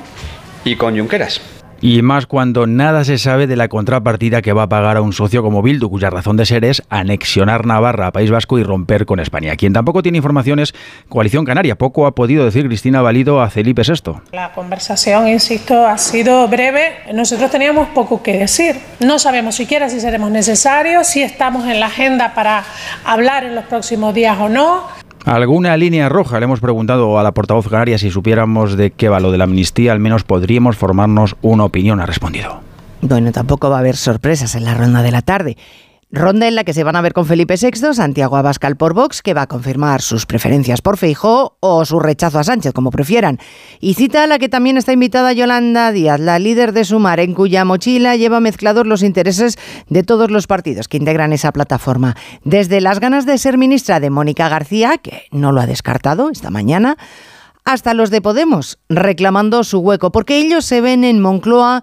y 0.65 0.75
con 0.75 0.97
Junqueras. 0.97 1.41
Y 1.85 2.01
más 2.01 2.27
cuando 2.27 2.65
nada 2.65 3.03
se 3.03 3.17
sabe 3.17 3.45
de 3.45 3.57
la 3.57 3.67
contrapartida 3.67 4.41
que 4.41 4.53
va 4.53 4.63
a 4.63 4.69
pagar 4.69 4.95
a 4.95 5.01
un 5.01 5.11
socio 5.11 5.43
como 5.43 5.61
Bildu, 5.61 5.89
cuya 5.89 6.09
razón 6.09 6.37
de 6.37 6.45
ser 6.45 6.63
es 6.63 6.81
anexionar 6.87 7.65
Navarra 7.65 8.07
a 8.07 8.13
País 8.13 8.31
Vasco 8.31 8.57
y 8.57 8.63
romper 8.63 9.05
con 9.05 9.19
España. 9.19 9.57
Quien 9.57 9.73
tampoco 9.73 10.01
tiene 10.01 10.17
informaciones, 10.17 10.73
Coalición 11.09 11.43
Canaria. 11.43 11.77
Poco 11.77 12.07
ha 12.07 12.15
podido 12.15 12.45
decir 12.45 12.67
Cristina 12.67 13.01
Valido 13.01 13.41
a 13.41 13.49
Felipe 13.49 13.81
VI. 13.85 14.13
La 14.31 14.53
conversación, 14.53 15.27
insisto, 15.27 15.85
ha 15.85 15.97
sido 15.97 16.47
breve. 16.47 16.99
Nosotros 17.13 17.51
teníamos 17.51 17.89
poco 17.89 18.23
que 18.23 18.37
decir. 18.37 18.77
No 19.01 19.19
sabemos 19.19 19.55
siquiera 19.55 19.89
si 19.89 19.99
seremos 19.99 20.31
necesarios, 20.31 21.05
si 21.07 21.21
estamos 21.21 21.67
en 21.67 21.81
la 21.81 21.87
agenda 21.87 22.33
para 22.33 22.63
hablar 23.03 23.43
en 23.43 23.55
los 23.55 23.65
próximos 23.65 24.13
días 24.13 24.37
o 24.39 24.47
no. 24.47 25.02
¿Alguna 25.25 25.77
línea 25.77 26.09
roja? 26.09 26.39
Le 26.39 26.45
hemos 26.45 26.59
preguntado 26.59 27.17
a 27.17 27.23
la 27.23 27.31
portavoz 27.31 27.69
canaria 27.69 27.97
si 27.97 28.11
supiéramos 28.11 28.75
de 28.75 28.91
qué 28.91 29.07
va 29.07 29.21
lo 29.21 29.31
de 29.31 29.37
la 29.37 29.45
amnistía, 29.45 29.93
al 29.93 29.99
menos 29.99 30.25
podríamos 30.25 30.75
formarnos 30.75 31.37
una 31.41 31.63
opinión, 31.63 32.01
ha 32.01 32.05
respondido. 32.05 32.59
Bueno, 33.01 33.31
tampoco 33.31 33.69
va 33.69 33.77
a 33.77 33.79
haber 33.79 33.95
sorpresas 33.95 34.55
en 34.55 34.65
la 34.65 34.73
ronda 34.73 35.01
de 35.01 35.11
la 35.11 35.21
tarde. 35.21 35.57
Ronda 36.15 36.47
en 36.47 36.53
la 36.53 36.63
que 36.63 36.73
se 36.73 36.83
van 36.83 36.95
a 36.95 37.01
ver 37.01 37.11
con 37.11 37.25
Felipe 37.25 37.55
VI, 37.59 37.95
Santiago 37.95 38.37
Abascal 38.37 38.75
por 38.77 38.93
Vox, 38.93 39.23
que 39.23 39.33
va 39.33 39.41
a 39.41 39.47
confirmar 39.47 40.03
sus 40.03 40.27
preferencias 40.27 40.79
por 40.79 40.97
Feijó 40.97 41.57
o 41.59 41.85
su 41.85 41.99
rechazo 41.99 42.37
a 42.37 42.43
Sánchez, 42.43 42.71
como 42.71 42.91
prefieran. 42.91 43.39
Y 43.79 43.95
cita 43.95 44.23
a 44.23 44.27
la 44.27 44.37
que 44.37 44.47
también 44.47 44.77
está 44.77 44.93
invitada 44.93 45.33
Yolanda 45.33 45.91
Díaz, 45.91 46.19
la 46.19 46.37
líder 46.37 46.71
de 46.71 46.85
Sumar, 46.85 47.19
en 47.19 47.33
cuya 47.33 47.65
mochila 47.65 48.15
lleva 48.15 48.39
mezclados 48.39 48.85
los 48.85 49.01
intereses 49.01 49.57
de 49.89 50.03
todos 50.03 50.29
los 50.29 50.45
partidos 50.45 50.87
que 50.87 50.97
integran 50.97 51.33
esa 51.33 51.51
plataforma. 51.51 52.15
Desde 52.43 52.79
las 52.79 52.99
ganas 52.99 53.25
de 53.25 53.39
ser 53.39 53.57
ministra 53.57 53.99
de 53.99 54.11
Mónica 54.11 54.49
García, 54.49 54.99
que 54.99 55.23
no 55.31 55.51
lo 55.51 55.61
ha 55.61 55.65
descartado 55.65 56.29
esta 56.29 56.51
mañana, 56.51 56.95
hasta 57.63 57.95
los 57.95 58.11
de 58.11 58.21
Podemos, 58.21 58.77
reclamando 58.87 59.63
su 59.63 59.79
hueco, 59.79 60.11
porque 60.11 60.37
ellos 60.37 60.63
se 60.63 60.79
ven 60.79 61.05
en 61.05 61.19
Moncloa, 61.19 61.81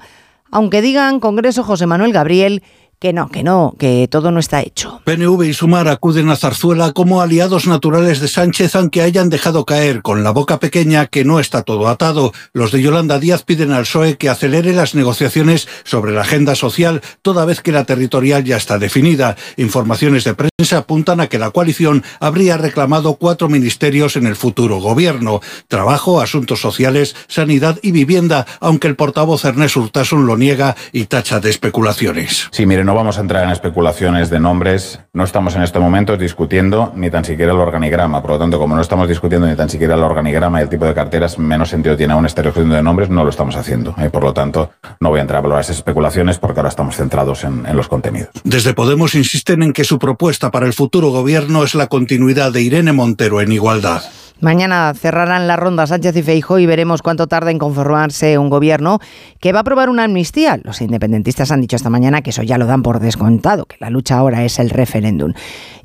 aunque 0.53 0.83
digan 0.83 1.19
Congreso 1.19 1.65
José 1.65 1.87
Manuel 1.87 2.13
Gabriel, 2.13 2.63
que 3.01 3.15
no, 3.15 3.31
que 3.31 3.43
no, 3.43 3.75
que 3.79 4.09
todo 4.11 4.31
no 4.31 4.39
está 4.39 4.61
hecho. 4.61 5.01
PNV 5.07 5.43
y 5.45 5.55
Sumar 5.55 5.89
acuden 5.89 6.29
a 6.29 6.37
Zarzuela 6.37 6.93
como 6.93 7.23
aliados 7.23 7.67
naturales 7.67 8.21
de 8.21 8.29
Sánchez, 8.29 8.77
aunque 8.77 9.01
hayan 9.01 9.31
dejado 9.31 9.65
caer 9.65 10.03
con 10.03 10.23
la 10.23 10.33
boca 10.33 10.61
pequeña 10.61 11.07
que 11.07 11.25
no 11.25 11.41
está 11.41 11.63
todo 11.63 11.89
atado. 11.89 12.33
Los 12.53 12.73
de 12.73 12.83
Yolanda 12.83 13.19
Díaz 13.19 13.43
piden 13.43 13.73
al 13.73 13.85
PSOE 13.85 14.19
que 14.19 14.29
acelere 14.29 14.75
las 14.75 14.95
negociaciones 14.95 15.67
sobre 15.85 16.13
la 16.13 16.21
agenda 16.21 16.55
social, 16.55 17.01
toda 17.23 17.47
vez 17.47 17.63
que 17.63 17.73
la 17.73 17.85
territorial 17.85 18.45
ya 18.45 18.59
está 18.59 18.79
definida. 18.79 19.35
Informaciones 19.57 20.25
de 20.25 20.35
prensa 20.35 20.77
apuntan 20.77 21.21
a 21.21 21.29
que 21.29 21.39
la 21.39 21.53
coalición 21.53 22.05
habría 22.21 22.59
reclamado 22.59 23.15
cuatro 23.15 23.49
ministerios 23.49 24.17
en 24.17 24.27
el 24.27 24.37
futuro 24.37 24.77
gobierno: 24.77 25.41
trabajo, 25.69 26.21
asuntos 26.21 26.61
sociales, 26.61 27.17
sanidad 27.29 27.79
y 27.83 27.93
vivienda, 27.93 28.47
aunque 28.61 28.89
el 28.89 28.97
portavoz 28.97 29.47
Ernest 29.47 29.79
Urtasun 29.79 30.27
lo 30.27 30.37
niega 30.37 30.77
y 30.93 31.07
tacha 31.07 31.41
de 31.41 31.49
especulaciones. 31.49 32.49
Sí, 32.51 32.67
miren, 32.67 32.90
no 32.91 32.97
vamos 32.97 33.19
a 33.19 33.21
entrar 33.21 33.45
en 33.45 33.51
especulaciones 33.51 34.31
de 34.31 34.41
nombres. 34.41 34.99
No 35.13 35.23
estamos 35.23 35.55
en 35.55 35.63
estos 35.63 35.81
momentos 35.81 36.19
discutiendo 36.19 36.93
ni 36.97 37.09
tan 37.09 37.25
siquiera 37.25 37.53
el 37.53 37.59
organigrama. 37.61 38.21
Por 38.21 38.33
lo 38.33 38.39
tanto, 38.41 38.59
como 38.59 38.75
no 38.75 38.81
estamos 38.81 39.07
discutiendo 39.07 39.47
ni 39.47 39.55
tan 39.55 39.71
siquiera 39.71 39.95
el 39.95 40.03
organigrama 40.03 40.59
y 40.59 40.65
el 40.65 40.69
tipo 40.69 40.87
de 40.87 40.93
carteras, 40.93 41.39
menos 41.39 41.69
sentido 41.69 41.97
tiene 41.97 42.15
aún 42.15 42.27
estar 42.27 42.45
discutiendo 42.45 42.75
de 42.75 42.83
nombres, 42.83 43.09
no 43.09 43.23
lo 43.23 43.31
estamos 43.31 43.55
haciendo. 43.55 43.95
Eh, 43.97 44.11
por 44.11 44.25
lo 44.25 44.35
tanto, 44.35 44.71
no 44.99 45.11
voy 45.11 45.21
a 45.21 45.23
entrar 45.23 45.39
a 45.39 45.43
valorar 45.43 45.61
esas 45.61 45.77
especulaciones 45.77 46.41
porque 46.41 46.59
ahora 46.59 46.71
estamos 46.71 46.97
centrados 46.97 47.45
en, 47.45 47.65
en 47.65 47.77
los 47.77 47.87
contenidos. 47.87 48.31
Desde 48.43 48.75
Podemos 48.75 49.15
insisten 49.15 49.63
en 49.63 49.73
que 49.73 49.85
su 49.85 50.01
propuesta 50.01 50.51
para 50.51 50.67
el 50.67 50.73
futuro 50.73 51.11
gobierno 51.11 51.63
es 51.63 51.77
la 51.77 51.87
continuidad 51.87 52.51
de 52.51 52.63
Irene 52.63 52.93
Montero 52.93 53.41
en 53.41 53.53
igualdad. 53.53 54.03
Mañana 54.41 54.95
cerrarán 54.95 55.47
la 55.47 55.57
ronda 55.57 55.87
Sánchez 55.87 56.17
y 56.17 56.23
Feijóo 56.23 56.59
y 56.59 56.65
veremos 56.65 57.03
cuánto 57.03 57.27
tarda 57.27 57.51
en 57.51 57.59
conformarse 57.59 58.39
un 58.39 58.49
gobierno 58.49 58.99
que 59.39 59.53
va 59.53 59.59
a 59.59 59.61
aprobar 59.61 59.91
una 59.91 60.05
amnistía. 60.05 60.59
Los 60.65 60.81
independentistas 60.81 61.51
han 61.51 61.61
dicho 61.61 61.77
esta 61.77 61.91
mañana 61.91 62.23
que 62.23 62.31
eso 62.31 62.43
ya 62.43 62.57
lo 62.57 62.65
dan 62.65 62.80
por 62.83 63.01
descontado, 63.01 63.67
que 63.67 63.77
la 63.81 63.91
lucha 63.91 64.17
ahora 64.17 64.45
es 64.45 64.59
el 64.59 64.71
referéndum 64.71 65.33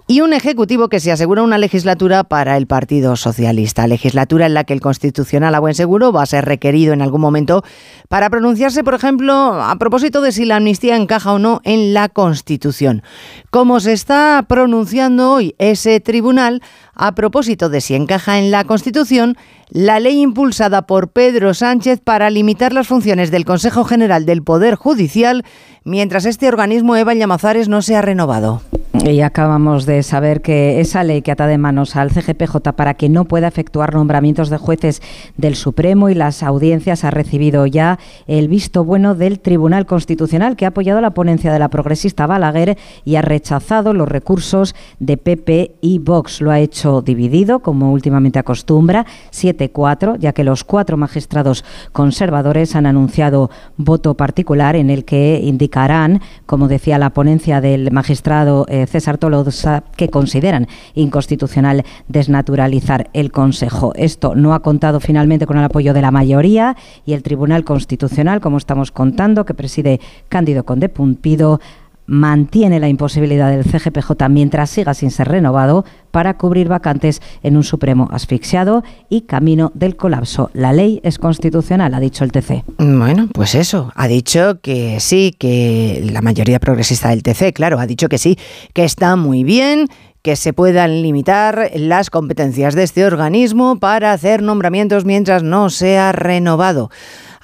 y 0.07 0.21
un 0.21 0.33
Ejecutivo 0.33 0.87
que 0.87 0.99
se 0.99 1.11
asegura 1.11 1.41
una 1.41 1.57
legislatura 1.57 2.23
para 2.23 2.57
el 2.57 2.67
Partido 2.67 3.15
Socialista, 3.15 3.87
legislatura 3.87 4.45
en 4.45 4.53
la 4.53 4.63
que 4.63 4.73
el 4.73 4.81
Constitucional 4.81 5.55
a 5.55 5.59
buen 5.59 5.73
seguro 5.73 6.11
va 6.11 6.21
a 6.21 6.27
ser 6.27 6.45
requerido 6.45 6.93
en 6.93 7.01
algún 7.01 7.21
momento 7.21 7.63
para 8.07 8.29
pronunciarse, 8.29 8.83
por 8.83 8.93
ejemplo, 8.93 9.33
a 9.33 9.75
propósito 9.77 10.21
de 10.21 10.31
si 10.31 10.45
la 10.45 10.57
amnistía 10.57 10.95
encaja 10.95 11.33
o 11.33 11.39
no 11.39 11.59
en 11.63 11.95
la 11.95 12.09
Constitución. 12.09 13.01
Como 13.49 13.79
se 13.79 13.93
está 13.93 14.45
pronunciando 14.47 15.31
hoy 15.31 15.55
ese 15.57 15.99
tribunal 15.99 16.61
a 16.93 17.15
propósito 17.15 17.69
de 17.69 17.81
si 17.81 17.95
encaja 17.95 18.37
en 18.37 18.51
la 18.51 18.63
Constitución 18.63 19.35
la 19.69 19.99
ley 19.99 20.21
impulsada 20.21 20.83
por 20.83 21.09
Pedro 21.09 21.55
Sánchez 21.55 21.99
para 22.03 22.29
limitar 22.29 22.73
las 22.73 22.87
funciones 22.87 23.31
del 23.31 23.45
Consejo 23.45 23.83
General 23.83 24.27
del 24.27 24.43
Poder 24.43 24.75
Judicial 24.75 25.43
mientras 25.83 26.25
este 26.25 26.47
organismo 26.47 26.95
Eva 26.95 27.15
Llamazares 27.15 27.69
no 27.69 27.81
se 27.81 27.95
ha 27.95 28.03
renovado. 28.03 28.61
Y 29.03 29.21
acabamos 29.21 29.85
de 29.85 30.01
saber 30.03 30.41
que 30.41 30.79
esa 30.79 31.03
ley 31.03 31.21
que 31.21 31.31
ata 31.31 31.47
de 31.47 31.57
manos 31.57 31.95
al 31.95 32.11
CGPJ 32.11 32.73
para 32.75 32.93
que 32.93 33.09
no 33.09 33.25
pueda 33.25 33.47
efectuar 33.47 33.93
nombramientos 33.93 34.49
de 34.49 34.57
jueces 34.57 35.01
del 35.37 35.55
Supremo 35.55 36.09
y 36.09 36.15
las 36.15 36.43
audiencias 36.43 37.03
ha 37.03 37.11
recibido 37.11 37.65
ya 37.65 37.99
el 38.25 38.47
visto 38.47 38.83
bueno 38.83 39.13
del 39.13 39.39
Tribunal 39.39 39.85
Constitucional 39.85 40.55
que 40.55 40.65
ha 40.65 40.69
apoyado 40.69 41.01
la 41.01 41.11
ponencia 41.11 41.51
de 41.51 41.59
la 41.59 41.69
progresista 41.69 42.25
Balaguer 42.25 42.77
y 43.03 43.15
ha 43.15 43.21
rechazado 43.21 43.93
los 43.93 44.07
recursos 44.07 44.75
de 44.99 45.17
PP 45.17 45.75
y 45.81 45.99
Vox. 45.99 46.41
Lo 46.41 46.51
ha 46.51 46.59
hecho 46.59 47.01
dividido, 47.01 47.59
como 47.59 47.91
últimamente 47.91 48.39
acostumbra, 48.39 49.05
7-4, 49.31 50.17
ya 50.19 50.33
que 50.33 50.43
los 50.43 50.63
cuatro 50.63 50.97
magistrados 50.97 51.63
conservadores 51.91 52.75
han 52.75 52.85
anunciado 52.85 53.49
voto 53.77 54.15
particular 54.15 54.75
en 54.75 54.89
el 54.89 55.05
que 55.05 55.39
indicarán, 55.43 56.21
como 56.45 56.67
decía 56.67 56.97
la 56.97 57.11
ponencia 57.11 57.61
del 57.61 57.91
magistrado 57.91 58.65
eh, 58.67 58.84
César 58.87 59.17
Tolosa, 59.17 59.83
que 59.95 60.09
consideran 60.09 60.67
inconstitucional 60.93 61.83
desnaturalizar 62.07 63.09
el 63.13 63.31
Consejo. 63.31 63.93
Esto 63.95 64.35
no 64.35 64.53
ha 64.53 64.61
contado 64.61 64.99
finalmente 64.99 65.45
con 65.45 65.57
el 65.57 65.63
apoyo 65.63 65.93
de 65.93 66.01
la 66.01 66.11
mayoría 66.11 66.75
y 67.05 67.13
el 67.13 67.23
Tribunal 67.23 67.63
Constitucional, 67.63 68.41
como 68.41 68.57
estamos 68.57 68.91
contando, 68.91 69.45
que 69.45 69.53
preside 69.53 69.99
Cándido 70.29 70.63
Conde 70.65 70.89
Pumpido, 70.89 71.59
mantiene 72.07 72.79
la 72.79 72.87
imposibilidad 72.87 73.49
del 73.49 73.63
CGPJ 73.63 74.29
mientras 74.29 74.69
siga 74.69 74.93
sin 74.93 75.11
ser 75.11 75.27
renovado 75.27 75.85
para 76.11 76.37
cubrir 76.37 76.67
vacantes 76.67 77.21
en 77.43 77.57
un 77.57 77.63
Supremo 77.63 78.07
asfixiado 78.11 78.83
y 79.09 79.21
camino 79.21 79.71
del 79.73 79.95
colapso. 79.95 80.49
La 80.53 80.73
ley 80.73 81.01
es 81.03 81.19
constitucional, 81.19 81.93
ha 81.93 81.99
dicho 81.99 82.23
el 82.23 82.31
TC. 82.31 82.63
Bueno, 82.77 83.27
pues 83.33 83.55
eso, 83.55 83.91
ha 83.95 84.07
dicho 84.07 84.59
que 84.61 84.99
sí, 84.99 85.35
que 85.37 86.07
la 86.11 86.21
mayoría 86.21 86.59
progresista 86.59 87.09
del 87.09 87.23
TC, 87.23 87.53
claro, 87.53 87.79
ha 87.79 87.87
dicho 87.87 88.09
que 88.09 88.17
sí, 88.17 88.37
que 88.73 88.85
está 88.85 89.15
muy 89.15 89.43
bien 89.43 89.87
que 90.25 90.35
se 90.35 90.53
puedan 90.53 91.03
limitar 91.03 91.69
las 91.75 92.09
competencias 92.09 92.73
de 92.73 92.81
este 92.81 93.05
organismo 93.05 93.77
para 93.79 94.11
hacer 94.11 94.41
nombramientos 94.41 95.05
mientras 95.05 95.43
no 95.43 95.69
sea 95.69 96.13
renovado. 96.13 96.89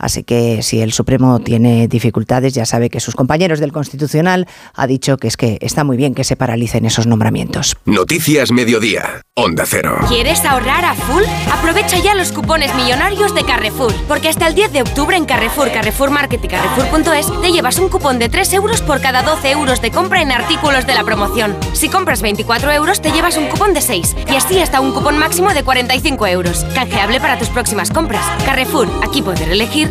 Así 0.02 0.24
que 0.24 0.64
si 0.64 0.82
el 0.82 0.92
Supremo 0.94 1.40
tiene 1.40 1.88
dificultades, 1.88 2.54
ya 2.54 2.66
sabe 2.66 2.90
que 2.90 3.00
sus 3.00 3.16
compañeros 3.16 3.60
del 3.60 3.72
Constitucional 3.72 4.48
ha 4.74 4.88
dicho 4.88 5.18
que 5.18 5.28
es 5.28 5.38
que 5.38 5.60
está 5.62 5.84
muy 5.84 5.96
bien 5.96 6.16
que 6.16 6.24
se 6.24 6.36
paralicen 6.36 6.86
esos 6.86 7.06
nombramientos. 7.06 7.78
Noticias 7.86 8.52
Mediodía. 8.52 9.22
Onda 9.36 9.64
Cero. 9.66 10.00
¿Quieres 10.08 10.44
ahorrar 10.44 10.84
a 10.86 10.96
full? 10.96 11.24
Aprovecha 11.54 12.00
ya 12.00 12.16
los 12.16 12.32
cupones 12.32 12.74
millonarios 12.76 13.34
de 13.36 13.44
Carrefour, 13.44 13.94
porque 14.08 14.28
hasta 14.28 14.48
el 14.48 14.56
10 14.56 14.74
de 14.74 14.82
octubre 14.82 15.16
en 15.16 15.26
Carrefour, 15.26 15.72
Carrefour 15.72 16.10
Market 16.10 16.44
y 16.44 16.48
Carrefour.es 16.48 17.42
te 17.42 17.52
llevas 17.52 17.78
un 17.78 17.90
cupón 17.90 18.18
de 18.18 18.28
3 18.28 18.54
euros 18.54 18.82
por 18.82 19.02
cada 19.02 19.22
12 19.22 19.52
euros 19.52 19.82
de 19.82 19.92
compra 19.92 20.22
en 20.22 20.32
artículos 20.32 20.88
de 20.88 20.96
la 20.96 21.04
promoción. 21.04 21.56
Si 21.74 21.90
compras 21.90 22.24
24 22.24 22.72
euros, 22.72 23.02
te 23.02 23.12
llevas 23.12 23.38
un 23.38 23.48
cupón 23.48 23.76
de 23.76 23.82
6 23.82 24.16
y 24.32 24.36
así 24.36 24.60
hasta 24.60 24.82
un 24.82 24.94
cupón 24.94 25.18
máximo 25.18 25.54
de 25.54 25.64
45 25.64 26.28
euros. 26.28 26.66
Canjeable 26.74 27.20
para 27.20 27.38
tus 27.38 27.50
próximas 27.50 27.92
compras. 27.92 28.26
Carrefour, 28.46 28.90
aquí 29.04 29.22
poder 29.22 29.50
elegir 29.50 29.91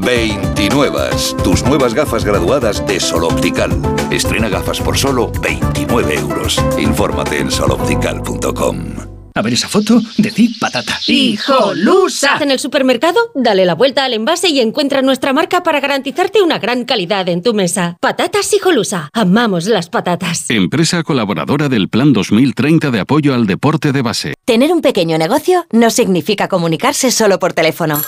29. 0.00 1.10
Tus 1.42 1.64
nuevas 1.64 1.94
gafas 1.94 2.24
graduadas 2.24 2.86
de 2.86 3.00
Sol 3.00 3.24
Optical. 3.24 3.70
Estrena 4.10 4.48
gafas 4.48 4.80
por 4.80 4.96
solo 4.96 5.30
29 5.42 6.14
euros. 6.14 6.62
Infórmate 6.78 7.38
en 7.40 7.50
soloptical.com. 7.50 9.16
A 9.36 9.42
ver 9.42 9.52
esa 9.52 9.68
foto, 9.68 10.00
decir 10.16 10.52
patata. 10.58 10.98
¡Hijolusa! 11.06 12.38
En 12.40 12.50
el 12.50 12.58
supermercado, 12.58 13.20
dale 13.34 13.66
la 13.66 13.74
vuelta 13.74 14.06
al 14.06 14.14
envase 14.14 14.48
y 14.48 14.60
encuentra 14.60 15.02
nuestra 15.02 15.34
marca 15.34 15.62
para 15.62 15.78
garantizarte 15.78 16.40
una 16.40 16.58
gran 16.58 16.86
calidad 16.86 17.28
en 17.28 17.42
tu 17.42 17.52
mesa. 17.52 17.98
Patatas 18.00 18.50
Hijolusa. 18.54 19.10
Amamos 19.12 19.66
las 19.66 19.90
patatas. 19.90 20.48
Empresa 20.48 21.02
colaboradora 21.02 21.68
del 21.68 21.90
Plan 21.90 22.14
2030 22.14 22.90
de 22.90 23.00
apoyo 23.00 23.34
al 23.34 23.46
deporte 23.46 23.92
de 23.92 24.00
base. 24.00 24.32
Tener 24.46 24.72
un 24.72 24.80
pequeño 24.80 25.18
negocio 25.18 25.66
no 25.70 25.90
significa 25.90 26.48
comunicarse 26.48 27.10
solo 27.10 27.38
por 27.38 27.52
teléfono 27.52 28.00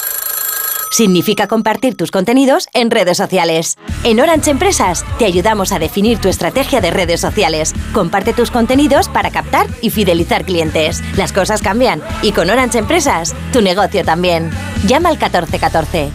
significa 0.90 1.46
compartir 1.46 1.96
tus 1.96 2.11
contenidos 2.11 2.68
en 2.72 2.90
redes 2.90 3.16
sociales. 3.16 3.77
En 4.05 4.20
Orange 4.20 4.51
Empresas 4.51 5.05
te 5.18 5.24
ayudamos 5.24 5.72
a 5.72 5.79
definir 5.79 6.18
tu 6.18 6.29
estrategia 6.29 6.81
de 6.81 6.90
redes 6.90 7.20
sociales. 7.20 7.74
Comparte 7.92 8.33
tus 8.33 8.51
contenidos 8.51 9.09
para 9.09 9.31
captar 9.31 9.66
y 9.81 9.90
fidelizar 9.90 10.44
clientes. 10.44 11.03
Las 11.16 11.33
cosas 11.33 11.62
cambian 11.62 12.03
y 12.22 12.33
con 12.33 12.51
Orange 12.51 12.79
Empresas 12.79 13.35
tu 13.53 13.61
negocio 13.61 14.05
también. 14.05 14.51
Llama 14.87 15.09
al 15.09 15.16
1414. 15.16 16.11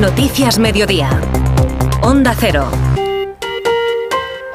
Noticias 0.00 0.58
Mediodía. 0.58 1.20
Onda 2.02 2.34
Cero. 2.38 2.70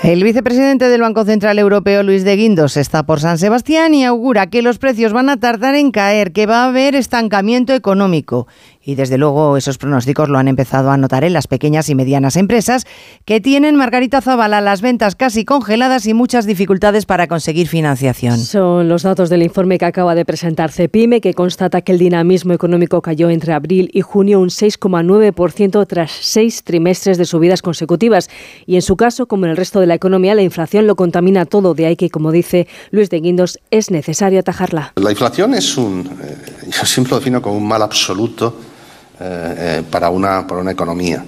El 0.06 0.24
vicepresidente 0.24 0.88
del 0.88 1.02
Banco 1.02 1.26
Central 1.26 1.58
Europeo, 1.58 2.04
Luis 2.04 2.24
de 2.24 2.36
Guindos, 2.36 2.78
está 2.78 3.08
por 3.08 3.20
San 3.20 3.40
Sebastián 3.40 3.96
y 3.96 4.06
augura 4.06 4.52
que 4.52 4.62
los 4.62 4.78
precios 4.78 5.14
van 5.14 5.30
a 5.30 5.38
tardar 5.38 5.74
en 5.74 5.90
caer, 5.90 6.32
que 6.32 6.46
va 6.46 6.62
a 6.62 6.68
haber 6.68 6.94
estancamiento 6.94 7.74
económico 7.74 8.46
y 8.86 8.96
desde 8.96 9.18
luego 9.18 9.58
esos 9.58 9.78
pronósticos 9.80 10.30
lo 10.30 10.38
han 10.38 10.48
empezado 10.48 10.92
a 10.92 10.98
notar 10.98 11.24
en 11.24 11.34
las 11.34 11.48
pequeñas 11.48 11.90
y 11.90 11.96
medianas 11.96 12.38
empresas 12.38 12.86
que 13.26 13.42
tienen, 13.42 13.76
Margarita 13.76 14.22
Zavala, 14.22 14.62
las 14.62 14.82
ventas 14.82 15.16
casi 15.16 15.44
congeladas 15.44 16.06
y 16.06 16.14
muchas 16.14 16.46
dificultades 16.46 17.06
para 17.06 17.28
conseguir 17.28 17.68
financiación. 17.68 18.38
Son 18.38 18.88
los 18.88 19.02
datos 19.02 19.30
del 19.30 19.42
informe 19.42 19.80
que 19.80 19.86
acaba 19.86 20.14
de 20.14 20.24
presentar 20.24 20.72
Cepime, 20.72 21.20
que 21.20 21.34
constata 21.34 21.82
que 21.82 21.94
el 21.94 21.98
dinamismo 21.98 22.54
económico 22.54 23.02
cayó 23.02 23.30
entre 23.32 23.54
abril 23.54 23.90
y 23.92 24.02
junio 24.02 24.40
un 24.40 24.50
6,9% 24.50 25.88
tras 25.88 26.12
seis 26.12 26.64
trimestres 26.64 27.18
de 27.18 27.26
subidas 27.26 27.64
consecutivas. 27.64 28.30
Y 28.68 28.76
en 28.76 28.84
su 28.84 28.96
caso, 28.96 29.26
como 29.26 29.46
en 29.46 29.52
el 29.52 29.58
resto 29.58 29.80
de 29.80 29.88
la 29.88 29.96
economía, 29.96 30.36
la 30.36 30.44
inflación 30.44 30.86
lo 30.86 30.96
contamina 30.96 31.46
todo. 31.46 31.74
De 31.74 31.88
ahí 31.88 31.96
que, 31.96 32.12
como 32.12 32.32
dice 32.32 32.68
Luis 32.92 33.10
de 33.10 33.20
Guindos, 33.20 33.60
es 33.72 33.90
necesario 33.90 34.40
atajarla. 34.40 34.94
La 34.96 35.10
inflación 35.10 35.56
es 35.56 35.76
un, 35.76 36.08
eh, 36.22 36.38
yo 36.70 36.86
siempre 36.86 37.12
lo 37.12 37.20
defino 37.20 37.42
como 37.42 37.58
un 37.58 37.68
mal 37.68 37.82
absoluto 37.82 38.56
eh, 39.20 39.84
para, 39.90 40.10
una, 40.10 40.46
para 40.46 40.62
una 40.62 40.72
economía. 40.72 41.24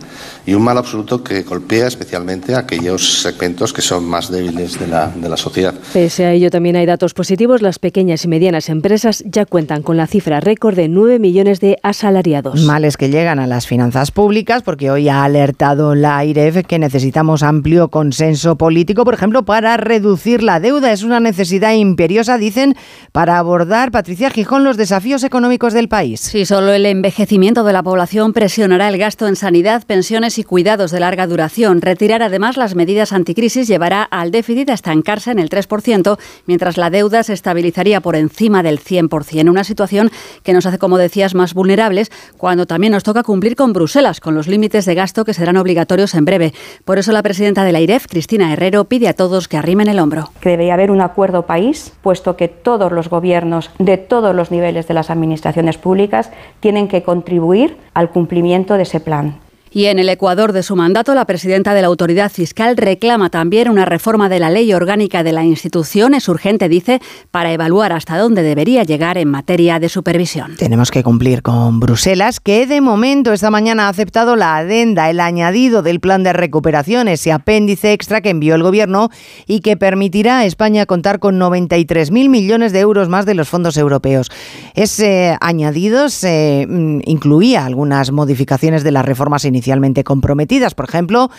Y 0.46 0.54
un 0.54 0.64
mal 0.64 0.78
absoluto 0.78 1.24
que 1.24 1.44
golpea 1.44 1.88
especialmente 1.88 2.56
a 2.56 2.60
aquellos 2.60 3.22
segmentos 3.22 3.74
que 3.74 3.82
son 3.82 4.06
más 4.06 4.32
débiles 4.32 4.80
de 4.80 4.88
la, 4.88 5.10
de 5.10 5.28
la 5.28 5.36
sociedad. 5.36 5.74
Pese 5.92 6.26
a 6.26 6.32
ello, 6.32 6.50
también 6.50 6.78
hay 6.78 6.86
datos 6.86 7.14
positivos. 7.14 7.62
Las 7.62 7.80
pequeñas 7.80 8.24
y 8.24 8.30
medianas 8.30 8.70
empresas 8.70 9.24
ya 9.26 9.46
cuentan 9.46 9.84
con 9.84 9.98
la 9.98 10.08
cifra 10.08 10.40
récord 10.40 10.76
de 10.76 10.88
9 10.88 11.20
millones 11.20 11.60
de 11.60 11.78
asalariados. 11.84 12.62
Males 12.62 12.96
que 12.96 13.10
llegan 13.10 13.40
a 13.40 13.48
las 13.48 13.68
finanzas 13.68 14.12
públicas, 14.12 14.64
porque 14.64 14.90
hoy 14.90 15.10
ha 15.10 15.24
alertado 15.24 15.96
la 15.96 16.24
IREF 16.24 16.66
que 16.66 16.80
necesitamos 16.80 17.44
amplio 17.44 17.90
consenso 17.90 18.58
político, 18.58 19.04
por 19.04 19.14
ejemplo, 19.14 19.44
para 19.44 19.76
reducir 19.78 20.44
la 20.44 20.60
deuda. 20.60 20.92
Es 20.92 21.04
una 21.04 21.20
necesidad 21.20 21.74
imperiosa, 21.74 22.38
dicen, 22.38 22.76
para 23.12 23.38
abordar, 23.38 23.92
Patricia 23.92 24.30
Gijón, 24.30 24.64
los 24.64 24.78
desafíos 24.78 25.24
económicos 25.24 25.74
del 25.74 25.90
país. 25.90 26.22
Sí, 26.22 26.46
solo 26.46 26.72
el 26.72 26.86
envejecimiento 26.86 27.64
de 27.64 27.74
la 27.74 27.77
población 27.84 28.34
presionará 28.34 28.88
el 28.90 28.98
gasto 28.98 29.28
en 29.28 29.36
sanidad, 29.36 29.84
pensiones 29.86 30.38
y 30.38 30.44
cuidados 30.44 30.92
de 30.92 31.00
larga 31.00 31.28
duración. 31.28 31.82
Retirar 31.82 32.24
además 32.24 32.58
las 32.58 32.76
medidas 32.76 33.14
anticrisis 33.14 33.68
llevará 33.68 34.04
al 34.04 34.32
déficit 34.32 34.70
a 34.70 34.74
estancarse 34.74 35.32
en 35.32 35.40
el 35.40 35.50
3%, 35.50 36.18
mientras 36.46 36.78
la 36.78 36.90
deuda 36.90 37.24
se 37.24 37.34
estabilizaría 37.34 38.02
por 38.02 38.16
encima 38.16 38.64
del 38.64 38.80
100%. 38.80 39.50
Una 39.50 39.64
situación 39.64 40.10
que 40.44 40.54
nos 40.54 40.66
hace, 40.66 40.78
como 40.78 40.98
decías, 40.98 41.36
más 41.36 41.54
vulnerables 41.54 42.12
cuando 42.38 42.66
también 42.66 42.94
nos 42.94 43.04
toca 43.04 43.24
cumplir 43.24 43.56
con 43.56 43.74
Bruselas, 43.74 44.20
con 44.20 44.36
los 44.36 44.48
límites 44.48 44.86
de 44.86 44.96
gasto 44.96 45.26
que 45.26 45.34
serán 45.34 45.58
obligatorios 45.58 46.16
en 46.16 46.26
breve. 46.26 46.54
Por 46.86 47.00
eso 47.00 47.12
la 47.12 47.24
presidenta 47.24 47.64
de 47.64 47.72
la 47.72 47.82
IREF, 47.82 48.08
Cristina 48.08 48.54
Herrero, 48.54 48.86
pide 48.86 49.08
a 49.08 49.14
todos 49.14 49.48
que 49.48 49.58
arrimen 49.58 49.90
el 49.90 50.00
hombro. 50.00 50.32
Que 50.40 50.52
debería 50.52 50.76
haber 50.76 50.92
un 50.92 51.02
acuerdo 51.02 51.46
país, 51.46 51.94
puesto 52.02 52.38
que 52.38 52.48
todos 52.48 52.92
los 52.92 53.10
gobiernos 53.10 53.72
de 53.80 53.98
todos 53.98 54.34
los 54.34 54.52
niveles 54.52 54.88
de 54.88 54.94
las 54.94 55.10
administraciones 55.10 55.78
públicas 55.78 56.32
tienen 56.60 56.88
que 56.88 57.04
contribuir 57.04 57.67
al 57.94 58.10
cumplimiento 58.10 58.76
de 58.76 58.84
ese 58.84 59.00
plan. 59.00 59.40
Y 59.72 59.86
en 59.86 60.00
el 60.00 60.10
Ecuador 60.10 60.54
de 60.54 60.64
su 60.64 60.76
mandato, 60.76 61.14
la 61.14 61.26
presidenta 61.26 61.74
de 61.74 61.82
la 61.82 61.88
autoridad 61.88 62.32
fiscal 62.32 62.78
reclama 62.78 63.30
también 63.30 63.70
una 63.70 63.86
reforma 63.86 64.30
de 64.30 64.40
la 64.40 64.50
ley 64.50 64.74
orgánica 64.74 65.24
de 65.24 65.34
la 65.34 65.44
institución. 65.44 66.14
Es 66.14 66.30
urgente, 66.30 66.70
dice, 66.70 67.02
para 67.32 67.52
evaluar 67.52 67.92
hasta 67.92 68.18
dónde 68.18 68.44
debería 68.44 68.84
llegar 68.84 69.18
en 69.18 69.30
materia 69.30 69.80
de 69.80 69.90
supervisión. 69.90 70.56
Tenemos 70.58 70.90
que 70.90 71.04
cumplir 71.04 71.42
con 71.42 71.80
Bruselas, 71.80 72.40
que 72.40 72.66
de 72.66 72.82
momento 72.82 73.34
esta 73.34 73.52
mañana 73.52 73.88
ha 73.88 73.90
aceptado 73.90 74.36
la 74.36 74.58
adenda, 74.58 75.10
el 75.10 75.20
añadido 75.20 75.82
del 75.82 76.00
plan 76.00 76.24
de 76.24 76.34
recuperación, 76.34 77.08
ese 77.08 77.32
apéndice 77.32 77.94
extra 77.94 78.22
que 78.22 78.30
envió 78.30 78.56
el 78.56 78.64
Gobierno 78.64 79.10
y 79.46 79.60
que 79.60 79.78
permitirá 79.78 80.40
a 80.40 80.46
España 80.46 80.86
contar 80.86 81.20
con 81.20 81.40
93.000 81.40 82.30
millones 82.30 82.72
de 82.72 82.80
euros 82.80 83.10
más 83.10 83.26
de 83.26 83.34
los 83.34 83.50
fondos 83.50 83.78
europeos. 83.78 84.32
Ese 84.76 85.38
añadido 85.42 86.10
se 86.10 86.66
mm, 86.68 87.02
incluía 87.06 87.66
algunas 87.66 88.12
modificaciones 88.12 88.84
de 88.84 88.92
las 88.92 89.06
reformas 89.06 89.44
iniciales 89.46 89.57
inicialmente 89.58 90.04
comprometidas. 90.04 90.76
Por 90.76 90.88
ejemplo, 90.88 91.30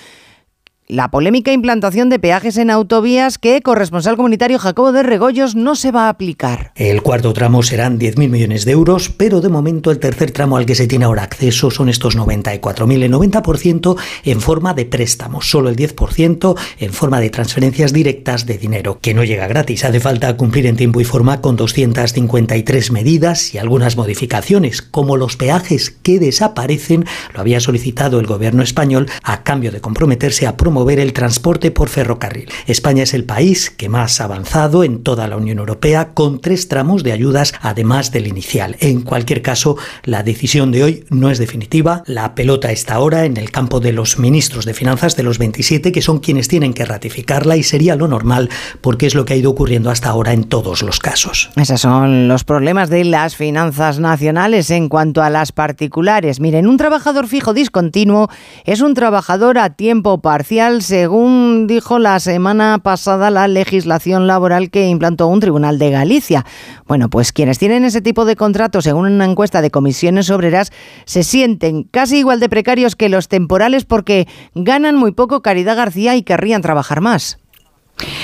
la 0.88 1.11
polémica 1.11 1.53
implantación 1.53 2.09
de 2.09 2.18
peajes 2.18 2.57
en 2.57 2.70
autovías 2.70 3.37
que 3.37 3.61
corresponsal 3.61 4.16
comunitario 4.16 4.59
Jacobo 4.59 4.90
de 4.90 5.03
Regoyos 5.03 5.55
no 5.55 5.77
se 5.77 5.92
va 5.92 6.07
a 6.07 6.09
aplicar. 6.09 6.72
El 6.77 7.03
cuarto 7.03 7.35
tramo 7.35 7.62
serán 7.62 7.98
10.000 7.98 8.29
millones 8.31 8.64
de 8.64 8.72
euros, 8.72 9.11
pero 9.11 9.42
de 9.42 9.51
momento 9.51 9.90
el 9.90 9.98
tercer 9.98 10.31
tramo 10.31 10.57
al 10.57 10.64
que 10.64 10.74
se 10.74 10.87
tiene 10.87 11.05
ahora 11.05 11.24
acceso 11.24 11.70
son 11.70 11.90
estos 11.90 12.16
94.000, 12.16 13.03
el 13.03 13.12
90% 13.12 13.96
en 14.24 14.40
forma 14.40 14.72
de 14.72 14.87
préstamos, 14.87 15.51
solo 15.51 15.68
el 15.68 15.77
10% 15.77 16.59
en 16.79 16.92
forma 16.94 17.20
de 17.20 17.29
transferencias 17.29 17.92
directas 17.92 18.46
de 18.46 18.57
dinero, 18.57 18.98
que 19.03 19.12
no 19.12 19.24
llega 19.24 19.46
gratis. 19.46 19.85
Hace 19.85 20.01
falta 20.01 20.38
cumplir 20.38 20.64
en 20.64 20.77
tiempo 20.77 21.03
y 21.03 21.05
forma 21.05 21.42
con 21.42 21.57
253 21.57 22.92
medidas 22.92 23.55
y 23.55 23.59
algunas 23.59 23.98
modificaciones, 23.98 24.81
como 24.81 25.18
los 25.18 25.37
peajes 25.37 25.90
que 25.90 26.18
desaparecen, 26.18 27.05
lo 27.35 27.40
había 27.40 27.61
solicitado 27.61 28.20
el 28.20 28.27
gobierno 28.27 28.62
español 28.62 29.07
a 29.22 29.42
cambio 29.42 29.70
de 29.70 29.83
comprometerse 29.83 30.46
a 30.46 30.57
promover 30.57 30.78
mover 30.79 31.01
el 31.01 31.12
transporte 31.12 31.73
por 31.73 31.88
ferrocarril. 31.88 32.49
España 32.69 33.03
es 33.03 33.12
el 33.12 33.25
país 33.25 33.69
que 33.69 33.88
más 33.88 34.21
ha 34.21 34.25
avanzado 34.25 34.85
en 34.85 35.03
toda 35.03 35.27
la 35.27 35.37
Unión 35.37 35.59
Europea 35.59 36.11
con 36.14 36.41
tres 36.41 36.69
tramos 36.69 37.03
de 37.03 37.11
ayudas 37.11 37.53
además 37.61 38.12
del 38.12 38.29
inicial. 38.29 38.77
En 38.79 39.03
cualquier 39.03 39.43
caso, 39.43 39.77
la 40.05 40.23
decisión 40.23 40.71
de 40.71 40.85
hoy 40.85 41.05
no 41.11 41.31
es 41.31 41.38
definitiva. 41.38 42.05
La 42.07 42.37
pelota 42.37 42.71
está 42.71 42.95
ahora 42.95 43.25
en 43.25 43.37
el 43.38 43.51
campo 43.51 43.81
de 43.81 43.93
los 43.93 44.21
ministros 44.21 44.64
de 44.67 44.75
finanzas 44.75 45.17
de 45.17 45.25
los 45.25 45.38
27 45.38 45.91
que 45.91 46.01
son 46.01 46.21
quienes 46.21 46.47
tienen 46.47 46.75
que 46.75 46.85
ratificarla 46.85 47.57
y 47.57 47.64
sería 47.64 47.97
lo 47.97 48.07
normal 48.07 48.49
porque 48.81 49.07
es 49.07 49.17
lo 49.17 49.25
que 49.25 49.35
ha 49.35 49.37
ido 49.37 49.51
ocurriendo 49.51 49.91
hasta 49.91 50.11
ahora 50.11 50.33
en 50.33 50.45
todos 50.45 50.83
los 50.83 51.01
casos. 51.01 51.51
Esos 51.57 51.81
son 51.81 52.29
los 52.29 52.45
problemas 52.45 52.88
de 52.88 53.03
las 53.03 53.35
finanzas 53.35 53.99
nacionales 53.99 54.71
en 54.71 54.88
cuanto 54.88 55.25
a 55.25 55.31
las 55.31 55.51
particulares. 55.51 56.38
Miren, 56.38 56.69
un 56.69 56.77
trabajador 56.77 57.27
fijo 57.27 57.53
discontinuo 57.53 58.29
es 58.64 58.81
un 58.81 58.95
trabajador 58.95 59.59
a 59.59 59.71
tiempo 59.71 60.19
parcial 60.19 60.67
según 60.68 61.66
dijo 61.66 61.98
la 61.98 62.20
semana 62.20 62.78
pasada 62.78 63.31
la 63.31 63.48
legislación 63.48 64.26
laboral 64.26 64.70
que 64.70 64.87
implantó 64.87 65.26
un 65.26 65.40
tribunal 65.40 65.78
de 65.78 65.90
Galicia. 65.90 66.44
Bueno, 66.87 67.09
pues 67.09 67.33
quienes 67.33 67.59
tienen 67.59 67.85
ese 67.85 68.02
tipo 68.02 68.24
de 68.24 68.37
contratos, 68.37 68.85
según 68.85 69.07
una 69.07 69.24
encuesta 69.24 69.62
de 69.62 69.70
comisiones 69.70 70.31
obreras, 70.31 70.70
se 71.07 71.22
sienten 71.22 71.85
casi 71.85 72.18
igual 72.18 72.38
de 72.40 72.48
precarios 72.48 72.96
que 72.96 73.09
los 73.09 73.28
temporales 73.28 73.85
porque 73.85 74.28
ganan 74.54 74.96
muy 74.96 75.12
poco 75.12 75.40
Caridad 75.42 75.76
García 75.76 76.14
y 76.16 76.22
querrían 76.22 76.61
trabajar 76.61 77.00
más. 77.00 77.38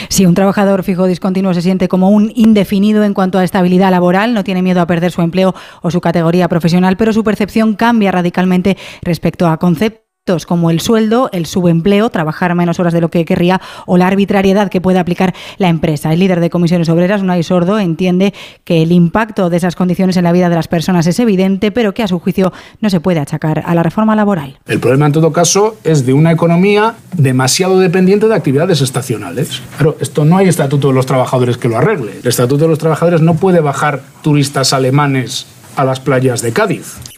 Si 0.08 0.26
un 0.26 0.34
trabajador 0.34 0.84
fijo 0.84 1.06
discontinuo 1.06 1.54
se 1.54 1.62
siente 1.62 1.88
como 1.88 2.10
un 2.10 2.30
indefinido 2.34 3.04
en 3.04 3.14
cuanto 3.14 3.38
a 3.38 3.44
estabilidad 3.44 3.90
laboral, 3.90 4.34
no 4.34 4.44
tiene 4.44 4.62
miedo 4.62 4.80
a 4.80 4.86
perder 4.86 5.10
su 5.10 5.22
empleo 5.22 5.54
o 5.82 5.90
su 5.90 6.00
categoría 6.00 6.48
profesional, 6.48 6.96
pero 6.96 7.12
su 7.12 7.24
percepción 7.24 7.74
cambia 7.74 8.12
radicalmente 8.12 8.76
respecto 9.02 9.48
a 9.48 9.56
conceptos 9.56 10.03
como 10.46 10.70
el 10.70 10.80
sueldo, 10.80 11.28
el 11.32 11.44
subempleo, 11.44 12.08
trabajar 12.08 12.54
menos 12.54 12.80
horas 12.80 12.94
de 12.94 13.02
lo 13.02 13.10
que 13.10 13.26
querría 13.26 13.60
o 13.84 13.98
la 13.98 14.06
arbitrariedad 14.06 14.70
que 14.70 14.80
puede 14.80 14.98
aplicar 14.98 15.34
la 15.58 15.68
empresa. 15.68 16.14
El 16.14 16.20
líder 16.20 16.40
de 16.40 16.48
comisiones 16.48 16.88
obreras, 16.88 17.20
Unai 17.20 17.42
Sordo, 17.42 17.78
entiende 17.78 18.32
que 18.64 18.82
el 18.82 18.90
impacto 18.90 19.50
de 19.50 19.58
esas 19.58 19.76
condiciones 19.76 20.16
en 20.16 20.24
la 20.24 20.32
vida 20.32 20.48
de 20.48 20.54
las 20.54 20.66
personas 20.66 21.06
es 21.06 21.20
evidente, 21.20 21.72
pero 21.72 21.92
que 21.92 22.02
a 22.02 22.08
su 22.08 22.20
juicio 22.20 22.54
no 22.80 22.88
se 22.88 23.00
puede 23.00 23.20
achacar 23.20 23.64
a 23.66 23.74
la 23.74 23.82
reforma 23.82 24.16
laboral. 24.16 24.58
El 24.64 24.80
problema 24.80 25.04
en 25.04 25.12
todo 25.12 25.30
caso 25.30 25.76
es 25.84 26.06
de 26.06 26.14
una 26.14 26.32
economía 26.32 26.94
demasiado 27.14 27.78
dependiente 27.78 28.26
de 28.26 28.34
actividades 28.34 28.80
estacionales. 28.80 29.60
Pero 29.76 29.98
esto 30.00 30.24
no 30.24 30.38
hay 30.38 30.48
estatuto 30.48 30.88
de 30.88 30.94
los 30.94 31.04
trabajadores 31.04 31.58
que 31.58 31.68
lo 31.68 31.76
arregle. 31.76 32.20
El 32.22 32.28
estatuto 32.28 32.64
de 32.64 32.68
los 32.68 32.78
trabajadores 32.78 33.20
no 33.20 33.34
puede 33.34 33.60
bajar 33.60 34.00
turistas 34.22 34.72
alemanes 34.72 35.46
a 35.76 35.84
las 35.84 36.00
playas 36.00 36.40
de 36.40 36.54
Cádiz. 36.54 37.13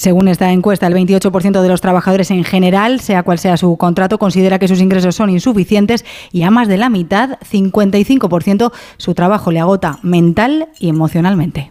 Según 0.00 0.28
esta 0.28 0.50
encuesta, 0.50 0.86
el 0.86 0.94
28% 0.94 1.60
de 1.60 1.68
los 1.68 1.82
trabajadores 1.82 2.30
en 2.30 2.42
general, 2.42 3.00
sea 3.00 3.22
cual 3.22 3.38
sea 3.38 3.58
su 3.58 3.76
contrato, 3.76 4.16
considera 4.16 4.58
que 4.58 4.66
sus 4.66 4.80
ingresos 4.80 5.14
son 5.14 5.28
insuficientes 5.28 6.06
y 6.32 6.40
a 6.44 6.50
más 6.50 6.68
de 6.68 6.78
la 6.78 6.88
mitad, 6.88 7.38
55%, 7.40 8.72
su 8.96 9.12
trabajo 9.12 9.50
le 9.50 9.60
agota 9.60 9.98
mental 10.02 10.68
y 10.78 10.88
emocionalmente. 10.88 11.70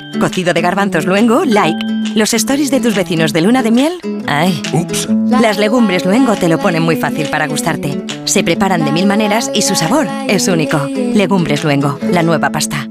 Cocido 0.21 0.53
de 0.53 0.61
garbanzos 0.61 1.05
luengo, 1.05 1.45
like. 1.45 1.83
Los 2.13 2.35
stories 2.35 2.69
de 2.69 2.79
tus 2.79 2.93
vecinos 2.93 3.33
de 3.33 3.41
luna 3.41 3.63
de 3.63 3.71
miel, 3.71 3.93
ay. 4.27 4.61
Ups. 4.71 5.09
Las 5.29 5.57
legumbres 5.57 6.05
luengo 6.05 6.35
te 6.35 6.47
lo 6.47 6.59
ponen 6.59 6.83
muy 6.83 6.95
fácil 6.95 7.27
para 7.31 7.47
gustarte. 7.47 8.05
Se 8.25 8.43
preparan 8.43 8.85
de 8.85 8.91
mil 8.91 9.07
maneras 9.07 9.49
y 9.51 9.63
su 9.63 9.73
sabor 9.73 10.07
es 10.27 10.47
único. 10.47 10.77
Legumbres 10.85 11.63
luengo, 11.63 11.97
la 12.03 12.21
nueva 12.21 12.51
pasta. 12.51 12.90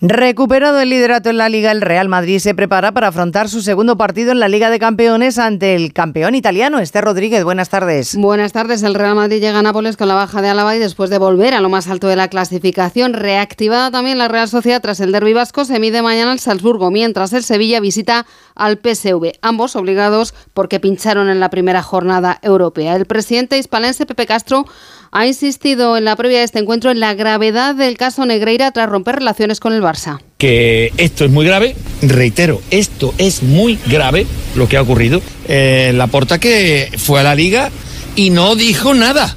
Recuperado 0.00 0.78
el 0.78 0.90
liderato 0.90 1.28
en 1.28 1.38
la 1.38 1.48
Liga, 1.48 1.72
el 1.72 1.80
Real 1.80 2.08
Madrid 2.08 2.38
se 2.38 2.54
prepara 2.54 2.92
para 2.92 3.08
afrontar 3.08 3.48
su 3.48 3.62
segundo 3.62 3.96
partido 3.96 4.30
en 4.30 4.38
la 4.38 4.46
Liga 4.46 4.70
de 4.70 4.78
Campeones 4.78 5.38
ante 5.38 5.74
el 5.74 5.92
campeón 5.92 6.36
italiano, 6.36 6.78
Esther 6.78 7.02
Rodríguez. 7.02 7.42
Buenas 7.42 7.68
tardes. 7.68 8.14
Buenas 8.14 8.52
tardes. 8.52 8.84
El 8.84 8.94
Real 8.94 9.16
Madrid 9.16 9.40
llega 9.40 9.58
a 9.58 9.62
Nápoles 9.62 9.96
con 9.96 10.06
la 10.06 10.14
baja 10.14 10.40
de 10.40 10.50
Álava 10.50 10.76
y 10.76 10.78
después 10.78 11.10
de 11.10 11.18
volver 11.18 11.52
a 11.52 11.60
lo 11.60 11.68
más 11.68 11.88
alto 11.88 12.06
de 12.06 12.14
la 12.14 12.28
clasificación, 12.28 13.12
reactivada 13.12 13.90
también 13.90 14.18
la 14.18 14.28
Real 14.28 14.48
Sociedad 14.48 14.80
tras 14.80 15.00
el 15.00 15.10
derbi 15.10 15.32
vasco, 15.32 15.64
se 15.64 15.80
mide 15.80 16.00
mañana 16.00 16.30
al 16.30 16.38
Salzburgo, 16.38 16.92
mientras 16.92 17.32
el 17.32 17.42
Sevilla 17.42 17.80
visita 17.80 18.24
al 18.54 18.78
PSV, 18.78 19.32
ambos 19.42 19.74
obligados 19.74 20.32
porque 20.54 20.78
pincharon 20.78 21.28
en 21.28 21.40
la 21.40 21.50
primera 21.50 21.82
jornada 21.82 22.38
europea. 22.42 22.94
El 22.94 23.06
presidente 23.06 23.58
hispalense 23.58 24.06
Pepe 24.06 24.26
Castro 24.26 24.64
ha 25.10 25.26
insistido 25.26 25.96
en 25.96 26.04
la 26.04 26.16
previa 26.16 26.38
de 26.38 26.44
este 26.44 26.58
encuentro 26.58 26.90
en 26.90 27.00
la 27.00 27.14
gravedad 27.14 27.74
del 27.74 27.96
caso 27.96 28.26
Negreira 28.26 28.70
tras 28.72 28.88
romper 28.88 29.16
relaciones 29.16 29.60
con 29.60 29.72
el 29.72 29.82
Barça. 29.82 30.20
Que 30.36 30.92
esto 30.96 31.24
es 31.24 31.30
muy 31.30 31.46
grave, 31.46 31.76
reitero, 32.02 32.60
esto 32.70 33.14
es 33.18 33.42
muy 33.42 33.78
grave 33.86 34.26
lo 34.54 34.68
que 34.68 34.76
ha 34.76 34.82
ocurrido. 34.82 35.20
Eh, 35.48 35.92
la 35.94 36.06
porta 36.06 36.38
que 36.38 36.90
fue 36.98 37.20
a 37.20 37.22
la 37.24 37.34
liga 37.34 37.70
y 38.16 38.30
no 38.30 38.54
dijo 38.54 38.94
nada, 38.94 39.36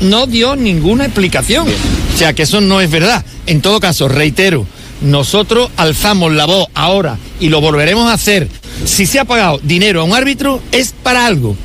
no 0.00 0.26
dio 0.26 0.56
ninguna 0.56 1.06
explicación. 1.06 1.66
O 2.14 2.16
sea 2.16 2.32
que 2.32 2.42
eso 2.42 2.60
no 2.60 2.80
es 2.80 2.90
verdad. 2.90 3.24
En 3.46 3.60
todo 3.60 3.80
caso, 3.80 4.08
reitero, 4.08 4.66
nosotros 5.00 5.70
alzamos 5.76 6.32
la 6.32 6.46
voz 6.46 6.68
ahora 6.74 7.18
y 7.40 7.48
lo 7.48 7.60
volveremos 7.60 8.10
a 8.10 8.14
hacer. 8.14 8.48
Si 8.84 9.06
se 9.06 9.18
ha 9.18 9.24
pagado 9.24 9.58
dinero 9.62 10.00
a 10.00 10.04
un 10.04 10.14
árbitro 10.14 10.60
es 10.72 10.94
para 11.02 11.26
algo. 11.26 11.56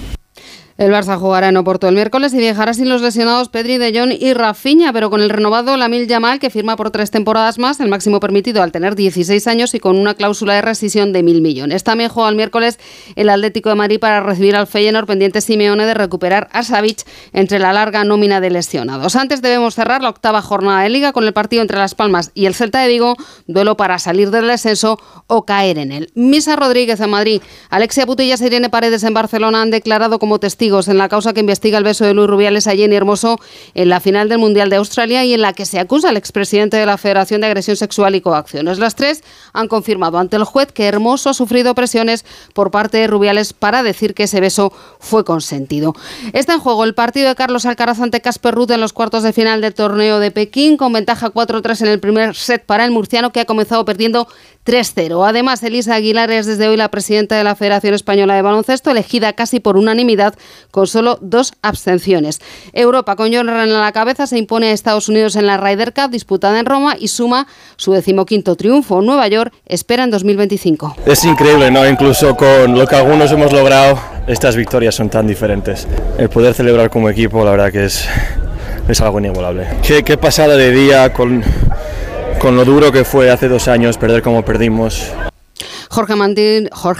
El 0.75 0.91
Barça 0.91 1.19
jugará 1.19 1.49
en 1.49 1.57
Oporto 1.57 1.87
el 1.87 1.93
miércoles 1.93 2.33
y 2.33 2.37
viajará 2.37 2.73
sin 2.73 2.89
los 2.89 3.03
lesionados 3.03 3.49
Pedri, 3.49 3.77
De 3.77 3.93
Jong 3.95 4.11
y 4.19 4.33
Rafinha, 4.33 4.91
pero 4.91 5.11
con 5.11 5.21
el 5.21 5.29
renovado 5.29 5.77
Lamil 5.77 6.07
Yamal, 6.07 6.39
que 6.39 6.49
firma 6.49 6.75
por 6.75 6.89
tres 6.89 7.11
temporadas 7.11 7.59
más, 7.59 7.79
el 7.79 7.89
máximo 7.89 8.19
permitido 8.19 8.63
al 8.63 8.71
tener 8.71 8.95
16 8.95 9.45
años 9.45 9.75
y 9.75 9.79
con 9.79 9.99
una 9.99 10.15
cláusula 10.15 10.55
de 10.55 10.63
rescisión 10.63 11.13
de 11.13 11.21
mil 11.21 11.41
millones. 11.41 11.83
También 11.83 12.09
juega 12.09 12.29
el 12.29 12.35
miércoles 12.35 12.79
el 13.15 13.29
Atlético 13.29 13.69
de 13.69 13.75
Madrid 13.75 13.99
para 13.99 14.21
recibir 14.21 14.55
al 14.55 14.65
Feyenoord 14.65 15.05
pendiente 15.05 15.41
Simeone 15.41 15.85
de 15.85 15.93
recuperar 15.93 16.49
a 16.51 16.63
Savic 16.63 17.05
entre 17.33 17.59
la 17.59 17.71
larga 17.71 18.03
nómina 18.03 18.41
de 18.41 18.49
lesionados. 18.49 19.15
Antes 19.15 19.43
debemos 19.43 19.75
cerrar 19.75 20.01
la 20.01 20.09
octava 20.09 20.41
jornada 20.41 20.81
de 20.81 20.89
Liga 20.89 21.13
con 21.13 21.25
el 21.25 21.33
partido 21.33 21.61
entre 21.61 21.77
Las 21.77 21.93
Palmas 21.93 22.31
y 22.33 22.47
el 22.47 22.55
Celta 22.55 22.79
de 22.81 22.87
Vigo, 22.87 23.15
duelo 23.45 23.77
para 23.77 23.99
salir 23.99 24.31
del 24.31 24.47
descenso 24.47 24.97
o 25.27 25.45
caer 25.45 25.77
en 25.77 25.91
él. 25.91 26.11
Misa 26.15 26.55
Rodríguez 26.55 26.99
en 26.99 27.11
Madrid, 27.11 27.43
Alexia 27.69 28.07
Putillas 28.07 28.41
y 28.41 28.47
Irene 28.47 28.71
Paredes 28.71 29.03
en 29.03 29.13
Barcelona 29.13 29.61
han 29.61 29.69
declarado 29.69 30.17
como 30.17 30.39
testigos 30.39 30.62
en 30.63 30.97
la 30.97 31.09
causa 31.09 31.33
que 31.33 31.41
investiga 31.41 31.77
el 31.77 31.83
beso 31.83 32.05
de 32.05 32.13
Luis 32.13 32.29
Rubiales 32.29 32.67
a 32.67 32.71
Jenny 32.71 32.95
Hermoso 32.95 33.37
en 33.73 33.89
la 33.89 33.99
final 33.99 34.29
del 34.29 34.37
Mundial 34.37 34.69
de 34.69 34.77
Australia 34.77 35.25
y 35.25 35.33
en 35.33 35.41
la 35.41 35.51
que 35.51 35.65
se 35.65 35.77
acusa 35.77 36.07
al 36.07 36.15
expresidente 36.15 36.77
de 36.77 36.85
la 36.85 36.97
Federación 36.97 37.41
de 37.41 37.47
Agresión 37.47 37.75
Sexual 37.75 38.15
y 38.15 38.21
Coacciones. 38.21 38.79
Las 38.79 38.95
tres 38.95 39.23
han 39.51 39.67
confirmado 39.67 40.19
ante 40.19 40.37
el 40.37 40.45
juez 40.45 40.71
que 40.71 40.85
Hermoso 40.85 41.29
ha 41.29 41.33
sufrido 41.33 41.75
presiones 41.75 42.23
por 42.53 42.71
parte 42.71 42.97
de 42.97 43.07
Rubiales 43.07 43.51
para 43.51 43.83
decir 43.83 44.13
que 44.13 44.23
ese 44.23 44.39
beso 44.39 44.71
fue 45.01 45.25
consentido. 45.25 45.95
Está 46.31 46.53
en 46.53 46.59
juego 46.61 46.85
el 46.85 46.95
partido 46.95 47.27
de 47.27 47.35
Carlos 47.35 47.65
Alcaraz 47.65 47.99
ante 47.99 48.21
Casper 48.21 48.55
Ruth 48.55 48.71
en 48.71 48.79
los 48.79 48.93
cuartos 48.93 49.23
de 49.23 49.33
final 49.33 49.59
del 49.59 49.73
torneo 49.73 50.19
de 50.19 50.31
Pekín, 50.31 50.77
con 50.77 50.93
ventaja 50.93 51.29
4-3 51.29 51.81
en 51.81 51.87
el 51.87 51.99
primer 51.99 52.35
set 52.35 52.65
para 52.65 52.85
el 52.85 52.91
murciano 52.91 53.33
que 53.33 53.41
ha 53.41 53.45
comenzado 53.45 53.83
perdiendo 53.83 54.29
3-0. 54.65 55.27
Además, 55.27 55.61
Elisa 55.63 55.95
Aguilar 55.95 56.31
es 56.31 56.45
desde 56.45 56.69
hoy 56.69 56.77
la 56.77 56.89
presidenta 56.89 57.35
de 57.35 57.43
la 57.43 57.55
Federación 57.55 57.93
Española 57.93 58.35
de 58.35 58.41
Baloncesto, 58.41 58.91
elegida 58.91 59.33
casi 59.33 59.59
por 59.59 59.75
unanimidad 59.75 60.35
con 60.71 60.87
solo 60.87 61.17
dos 61.21 61.53
abstenciones. 61.61 62.39
Europa, 62.73 63.15
con 63.15 63.33
John 63.33 63.47
Ren 63.47 63.71
a 63.71 63.81
la 63.81 63.91
cabeza, 63.91 64.27
se 64.27 64.37
impone 64.37 64.67
a 64.67 64.71
Estados 64.71 65.09
Unidos 65.09 65.35
en 65.35 65.47
la 65.47 65.57
Ryder 65.57 65.93
Cup 65.93 66.11
disputada 66.11 66.59
en 66.59 66.65
Roma 66.65 66.95
y 66.99 67.07
suma 67.07 67.47
su 67.75 67.93
decimoquinto 67.93 68.55
triunfo. 68.55 69.01
Nueva 69.01 69.27
York 69.27 69.53
espera 69.65 70.03
en 70.03 70.11
2025. 70.11 70.95
Es 71.05 71.23
increíble, 71.25 71.71
¿no? 71.71 71.87
Incluso 71.87 72.35
con 72.35 72.77
lo 72.77 72.87
que 72.87 72.95
algunos 72.95 73.31
hemos 73.31 73.51
logrado, 73.51 73.99
estas 74.27 74.55
victorias 74.55 74.95
son 74.95 75.09
tan 75.09 75.27
diferentes. 75.27 75.87
El 76.17 76.29
poder 76.29 76.53
celebrar 76.53 76.89
como 76.89 77.09
equipo, 77.09 77.43
la 77.43 77.51
verdad 77.51 77.71
que 77.71 77.85
es, 77.85 78.07
es 78.87 79.01
algo 79.01 79.19
inigualable. 79.19 79.67
Qué, 79.85 80.03
qué 80.03 80.17
pasada 80.17 80.55
de 80.55 80.71
día 80.71 81.13
con 81.13 81.43
con 82.43 82.57
lo 82.57 82.65
duro 82.65 82.91
que 82.91 83.05
fue 83.05 83.31
hace 83.31 83.47
dos 83.47 83.69
años 83.69 83.97
perder 83.97 84.21
como 84.21 84.43
perdimos. 84.43 85.13
Jorge 85.89 86.15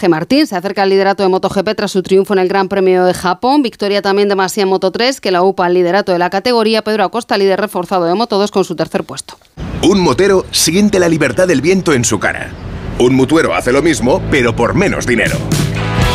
Martín, 0.07 0.47
se 0.47 0.55
acerca 0.55 0.83
al 0.83 0.89
liderato 0.89 1.23
de 1.23 1.29
MotoGP 1.29 1.75
tras 1.75 1.91
su 1.91 2.03
triunfo 2.03 2.33
en 2.33 2.39
el 2.39 2.47
Gran 2.47 2.69
Premio 2.69 3.05
de 3.05 3.13
Japón. 3.13 3.61
Victoria 3.63 4.01
también 4.01 4.29
de 4.29 4.35
Masia 4.35 4.65
Moto 4.65 4.91
3, 4.91 5.19
que 5.19 5.31
la 5.31 5.41
UPA 5.41 5.65
al 5.65 5.73
liderato 5.73 6.11
de 6.11 6.19
la 6.19 6.29
categoría. 6.29 6.83
Pedro 6.83 7.03
Acosta, 7.03 7.37
líder 7.37 7.59
reforzado 7.59 8.05
de 8.05 8.13
Moto 8.13 8.37
2 8.37 8.51
con 8.51 8.63
su 8.63 8.75
tercer 8.75 9.03
puesto. 9.03 9.37
Un 9.81 9.99
motero 9.99 10.45
siente 10.51 10.99
la 10.99 11.09
libertad 11.09 11.47
del 11.47 11.61
viento 11.61 11.93
en 11.93 12.05
su 12.05 12.19
cara. 12.19 12.51
Un 12.99 13.15
mutuero 13.15 13.55
hace 13.55 13.71
lo 13.71 13.81
mismo, 13.81 14.21
pero 14.29 14.55
por 14.55 14.75
menos 14.75 15.07
dinero. 15.07 15.37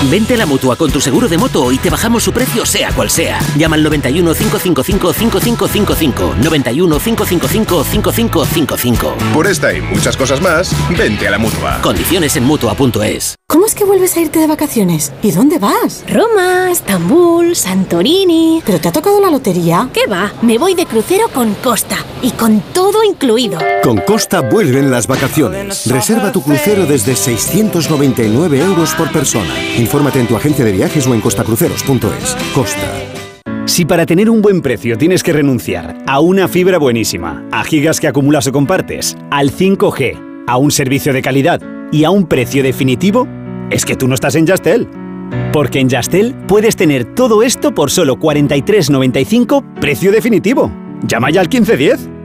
Vente 0.05 0.35
a 0.35 0.37
la 0.37 0.47
mutua 0.47 0.77
con 0.77 0.93
tu 0.93 1.01
seguro 1.01 1.29
de 1.29 1.37
moto 1.37 1.73
y 1.73 1.79
te 1.79 1.91
bajamos 1.91 2.23
su 2.23 2.33
precio, 2.33 2.65
sea 2.65 2.93
cual 2.93 3.11
sea. 3.11 3.41
Llama 3.57 3.75
al 3.75 3.83
91 3.83 4.33
555 4.33 5.13
5555. 5.13 6.35
91 6.43 6.99
555 6.99 7.85
5555. 7.85 9.15
Por 9.35 9.47
esta 9.47 9.75
y 9.75 9.81
muchas 9.81 10.17
cosas 10.17 10.41
más, 10.41 10.73
vente 10.97 11.27
a 11.27 11.33
la 11.33 11.39
mutua. 11.39 11.81
Condiciones 11.83 12.37
en 12.37 12.45
mutua.es. 12.45 13.35
¿Cómo 13.51 13.65
es 13.65 13.75
que 13.75 13.85
vuelves 13.85 14.15
a 14.17 14.21
irte 14.21 14.39
de 14.39 14.47
vacaciones? 14.47 15.13
¿Y 15.23 15.33
dónde 15.33 15.59
vas? 15.59 16.05
Roma, 16.07 16.71
Estambul, 16.71 17.57
Santorini. 17.57 18.63
¿Pero 18.65 18.79
te 18.79 18.89
ha 18.89 18.93
tocado 18.93 19.21
la 19.21 19.31
lotería? 19.31 19.89
¿Qué 19.93 20.07
va? 20.07 20.33
Me 20.43 20.59
voy 20.59 20.75
de 20.75 20.85
crucero 20.85 21.29
con 21.33 21.55
Costa 21.55 21.97
y 22.23 22.31
con 22.33 22.61
todo 22.73 23.03
incluido. 23.03 23.59
Con 23.83 23.99
Costa 23.99 24.43
vuelven 24.43 24.91
las 24.91 25.07
vacaciones. 25.07 25.87
Reserva 25.87 26.31
tu 26.31 26.43
crucero 26.43 26.85
desde 26.85 27.17
699 27.17 28.61
euros 28.61 28.95
por 28.95 29.11
persona. 29.11 29.55
Infórmate 29.88 30.20
en 30.20 30.27
tu 30.27 30.37
agencia 30.37 30.66
de 30.66 30.72
viajes 30.72 31.07
o 31.07 31.14
en 31.14 31.22
costacruceros.es. 31.22 32.37
Costa. 32.55 32.92
Si 33.64 33.87
para 33.87 34.05
tener 34.05 34.29
un 34.29 34.42
buen 34.42 34.61
precio 34.61 34.98
tienes 34.98 35.22
que 35.22 35.33
renunciar 35.33 35.96
a 36.07 36.20
una 36.20 36.46
fibra 36.46 36.77
buenísima, 36.77 37.48
a 37.51 37.64
gigas 37.64 37.98
que 37.98 38.07
acumulas 38.07 38.46
o 38.46 38.53
compartes, 38.53 39.16
al 39.31 39.51
5G, 39.51 40.44
a 40.46 40.59
un 40.59 40.70
servicio 40.72 41.14
de 41.14 41.22
calidad 41.22 41.62
y 41.90 42.05
a 42.05 42.11
un 42.11 42.27
precio 42.27 42.62
definitivo, 42.62 43.27
es 43.70 43.87
que 43.87 43.96
tú 43.96 44.09
no 44.09 44.14
estás 44.14 44.35
en 44.35 44.44
Yastel. 44.44 44.87
Porque 45.55 45.81
en 45.81 45.88
Yastel 45.88 46.35
puedes 46.46 46.77
tener 46.77 47.14
todo 47.14 47.42
esto 47.42 47.74
por 47.74 47.90
solo 47.90 48.16
43,95 48.16 49.81
precio 49.81 50.12
definitivo. 50.12 50.70
Llama 51.07 51.31
ya 51.31 51.40
al 51.40 51.48
1510. 51.48 52.18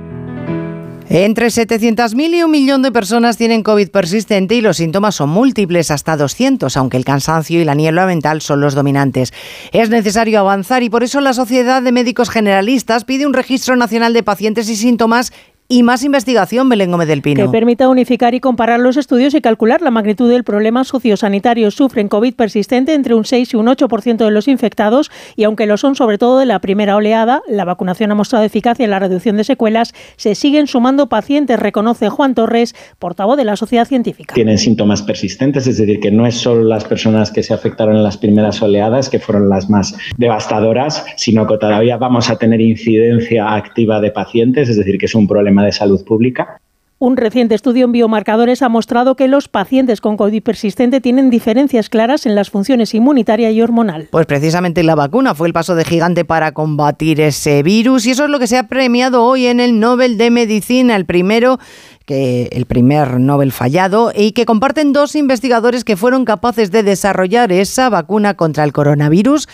Entre 1.15 1.45
700.000 1.45 2.37
y 2.37 2.41
un 2.41 2.49
millón 2.49 2.81
de 2.81 2.91
personas 2.91 3.37
tienen 3.37 3.61
COVID 3.61 3.91
persistente 3.91 4.55
y 4.55 4.61
los 4.61 4.77
síntomas 4.77 5.13
son 5.13 5.29
múltiples, 5.29 5.91
hasta 5.91 6.17
200, 6.17 6.75
aunque 6.75 6.97
el 6.97 7.05
cansancio 7.05 7.61
y 7.61 7.65
la 7.65 7.75
niebla 7.75 8.07
mental 8.07 8.41
son 8.41 8.61
los 8.61 8.73
dominantes. 8.73 9.31
Es 9.73 9.91
necesario 9.91 10.39
avanzar 10.39 10.81
y 10.81 10.89
por 10.89 11.03
eso 11.03 11.21
la 11.21 11.33
Sociedad 11.33 11.83
de 11.83 11.91
Médicos 11.91 12.31
Generalistas 12.31 13.05
pide 13.05 13.27
un 13.27 13.33
registro 13.35 13.75
nacional 13.75 14.13
de 14.13 14.23
pacientes 14.23 14.67
y 14.69 14.75
síntomas 14.75 15.31
y 15.69 15.81
más 15.81 16.03
investigación, 16.03 16.69
Belén 16.69 16.91
Gómez 16.91 17.07
del 17.07 17.21
Pino. 17.21 17.43
Que 17.43 17.49
permita 17.49 17.89
unificar 17.89 18.35
y 18.35 18.39
comparar 18.39 18.79
los 18.79 18.97
estudios 18.97 19.33
y 19.33 19.41
calcular 19.41 19.81
la 19.81 19.91
magnitud 19.91 20.29
del 20.29 20.43
problema 20.43 20.83
sociosanitario. 20.83 21.71
Sufren 21.71 22.09
COVID 22.09 22.35
persistente 22.35 22.93
entre 22.93 23.15
un 23.15 23.25
6 23.25 23.53
y 23.53 23.57
un 23.57 23.67
8% 23.67 24.17
de 24.17 24.31
los 24.31 24.47
infectados 24.47 25.09
y 25.35 25.45
aunque 25.45 25.65
lo 25.65 25.77
son 25.77 25.95
sobre 25.95 26.17
todo 26.17 26.39
de 26.39 26.45
la 26.45 26.59
primera 26.59 26.95
oleada, 26.95 27.41
la 27.47 27.65
vacunación 27.65 28.11
ha 28.11 28.15
mostrado 28.15 28.45
eficacia 28.45 28.83
en 28.83 28.91
la 28.91 28.99
reducción 28.99 29.37
de 29.37 29.43
secuelas, 29.43 29.93
se 30.17 30.35
siguen 30.35 30.67
sumando 30.67 31.07
pacientes, 31.07 31.59
reconoce 31.59 32.09
Juan 32.09 32.35
Torres, 32.35 32.75
portavoz 32.99 33.37
de 33.37 33.45
la 33.45 33.55
Sociedad 33.55 33.87
Científica. 33.87 34.35
Tienen 34.35 34.57
síntomas 34.57 35.01
persistentes, 35.01 35.65
es 35.65 35.77
decir, 35.77 35.99
que 35.99 36.11
no 36.11 36.27
es 36.27 36.35
solo 36.35 36.63
las 36.63 36.83
personas 36.83 37.31
que 37.31 37.41
se 37.41 37.53
afectaron 37.53 37.95
en 37.95 38.03
las 38.03 38.17
primeras 38.17 38.61
oleadas, 38.61 39.09
que 39.09 39.19
fueron 39.19 39.49
las 39.49 39.69
más 39.69 39.95
devastadoras, 40.17 41.05
sino 41.15 41.47
que 41.47 41.57
todavía 41.57 41.97
vamos 41.97 42.29
a 42.29 42.35
tener 42.37 42.59
incidencia 42.61 43.55
activa 43.55 44.01
de 44.01 44.11
pacientes, 44.11 44.69
es 44.69 44.77
decir, 44.77 44.97
que 44.97 45.05
es 45.05 45.15
un 45.15 45.27
problema 45.27 45.52
de 45.61 45.71
salud 45.71 46.03
pública. 46.03 46.59
Un 47.03 47.17
reciente 47.17 47.53
estudio 47.53 47.83
en 47.83 47.91
biomarcadores 47.91 48.61
ha 48.61 48.69
mostrado 48.69 49.17
que 49.17 49.27
los 49.27 49.49
pacientes 49.49 49.99
con 49.99 50.15
COVID 50.15 50.41
persistente 50.41 51.01
tienen 51.01 51.29
diferencias 51.29 51.89
claras 51.89 52.25
en 52.25 52.33
las 52.33 52.49
funciones 52.49 52.93
inmunitaria 52.93 53.51
y 53.51 53.61
hormonal. 53.61 54.07
Pues 54.09 54.25
precisamente 54.25 54.83
la 54.83 54.95
vacuna 54.95 55.35
fue 55.35 55.47
el 55.47 55.53
paso 55.53 55.75
de 55.75 55.83
gigante 55.83 56.23
para 56.23 56.53
combatir 56.53 57.19
ese 57.19 57.61
virus 57.61 58.05
y 58.05 58.11
eso 58.11 58.23
es 58.23 58.29
lo 58.29 58.39
que 58.39 58.47
se 58.47 58.57
ha 58.57 58.69
premiado 58.69 59.25
hoy 59.25 59.47
en 59.47 59.59
el 59.59 59.81
Nobel 59.81 60.17
de 60.17 60.31
Medicina, 60.31 60.95
el 60.95 61.05
primero 61.05 61.59
que 62.05 62.47
el 62.53 62.65
primer 62.67 63.19
Nobel 63.19 63.51
fallado 63.51 64.13
y 64.15 64.31
que 64.31 64.45
comparten 64.45 64.93
dos 64.93 65.15
investigadores 65.17 65.83
que 65.83 65.97
fueron 65.97 66.23
capaces 66.23 66.71
de 66.71 66.83
desarrollar 66.83 67.51
esa 67.51 67.89
vacuna 67.89 68.35
contra 68.35 68.63
el 68.63 68.71
coronavirus 68.71 69.49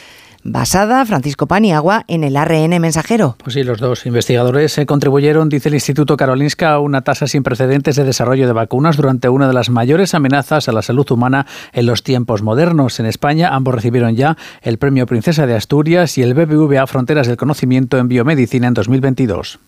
basada, 0.51 1.05
Francisco 1.05 1.47
Paniagua, 1.47 2.03
en 2.07 2.23
el 2.23 2.35
ARN 2.37 2.79
mensajero. 2.79 3.35
Pues 3.43 3.53
sí, 3.53 3.63
los 3.63 3.79
dos 3.79 4.05
investigadores 4.05 4.77
eh, 4.77 4.85
contribuyeron, 4.85 5.49
dice 5.49 5.69
el 5.69 5.75
Instituto 5.75 6.17
Karolinska, 6.17 6.71
a 6.71 6.79
una 6.79 7.01
tasa 7.01 7.27
sin 7.27 7.43
precedentes 7.43 7.95
de 7.95 8.03
desarrollo 8.03 8.47
de 8.47 8.53
vacunas 8.53 8.97
durante 8.97 9.29
una 9.29 9.47
de 9.47 9.53
las 9.53 9.69
mayores 9.69 10.13
amenazas 10.13 10.67
a 10.67 10.71
la 10.71 10.81
salud 10.81 11.09
humana 11.11 11.45
en 11.73 11.85
los 11.85 12.03
tiempos 12.03 12.41
modernos. 12.41 12.99
En 12.99 13.05
España, 13.05 13.49
ambos 13.53 13.75
recibieron 13.75 14.15
ya 14.15 14.37
el 14.61 14.77
Premio 14.77 15.05
Princesa 15.05 15.45
de 15.45 15.55
Asturias 15.55 16.17
y 16.17 16.23
el 16.23 16.33
BBVA 16.33 16.87
Fronteras 16.87 17.27
del 17.27 17.37
Conocimiento 17.37 17.97
en 17.97 18.07
Biomedicina 18.07 18.67
en 18.67 18.73
2022. 18.73 19.59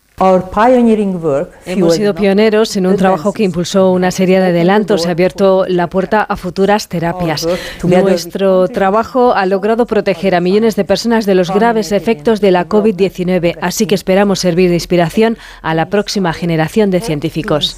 Hemos 1.66 1.96
sido 1.96 2.14
pioneros 2.14 2.78
en 2.78 2.86
un 2.86 2.96
trabajo 2.96 3.34
que 3.34 3.44
impulsó 3.44 3.92
una 3.92 4.12
serie 4.12 4.40
de 4.40 4.48
adelantos, 4.48 5.08
ha 5.08 5.12
abierto 5.12 5.66
la 5.68 5.88
puerta 5.88 6.22
a 6.22 6.36
futuras 6.36 6.88
terapias. 6.88 7.48
Nuestro 7.84 8.68
trabajo 8.68 9.34
ha 9.34 9.48
logrado 9.48 9.88
proteger 9.88 10.36
a 10.36 10.40
millones 10.40 10.76
de 10.76 10.86
personas 10.86 11.26
de 11.26 11.34
los 11.34 11.52
graves 11.52 11.92
efectos 11.92 12.40
de 12.40 12.52
la 12.52 12.68
COVID-19, 12.68 13.58
así 13.62 13.88
que 13.88 13.96
esperamos 13.96 14.40
servir 14.40 14.70
de 14.70 14.76
inspiración 14.76 15.38
a 15.64 15.74
la 15.74 15.88
próxima 15.90 16.34
generación 16.34 16.92
de 16.92 17.02
científicos. 17.02 17.78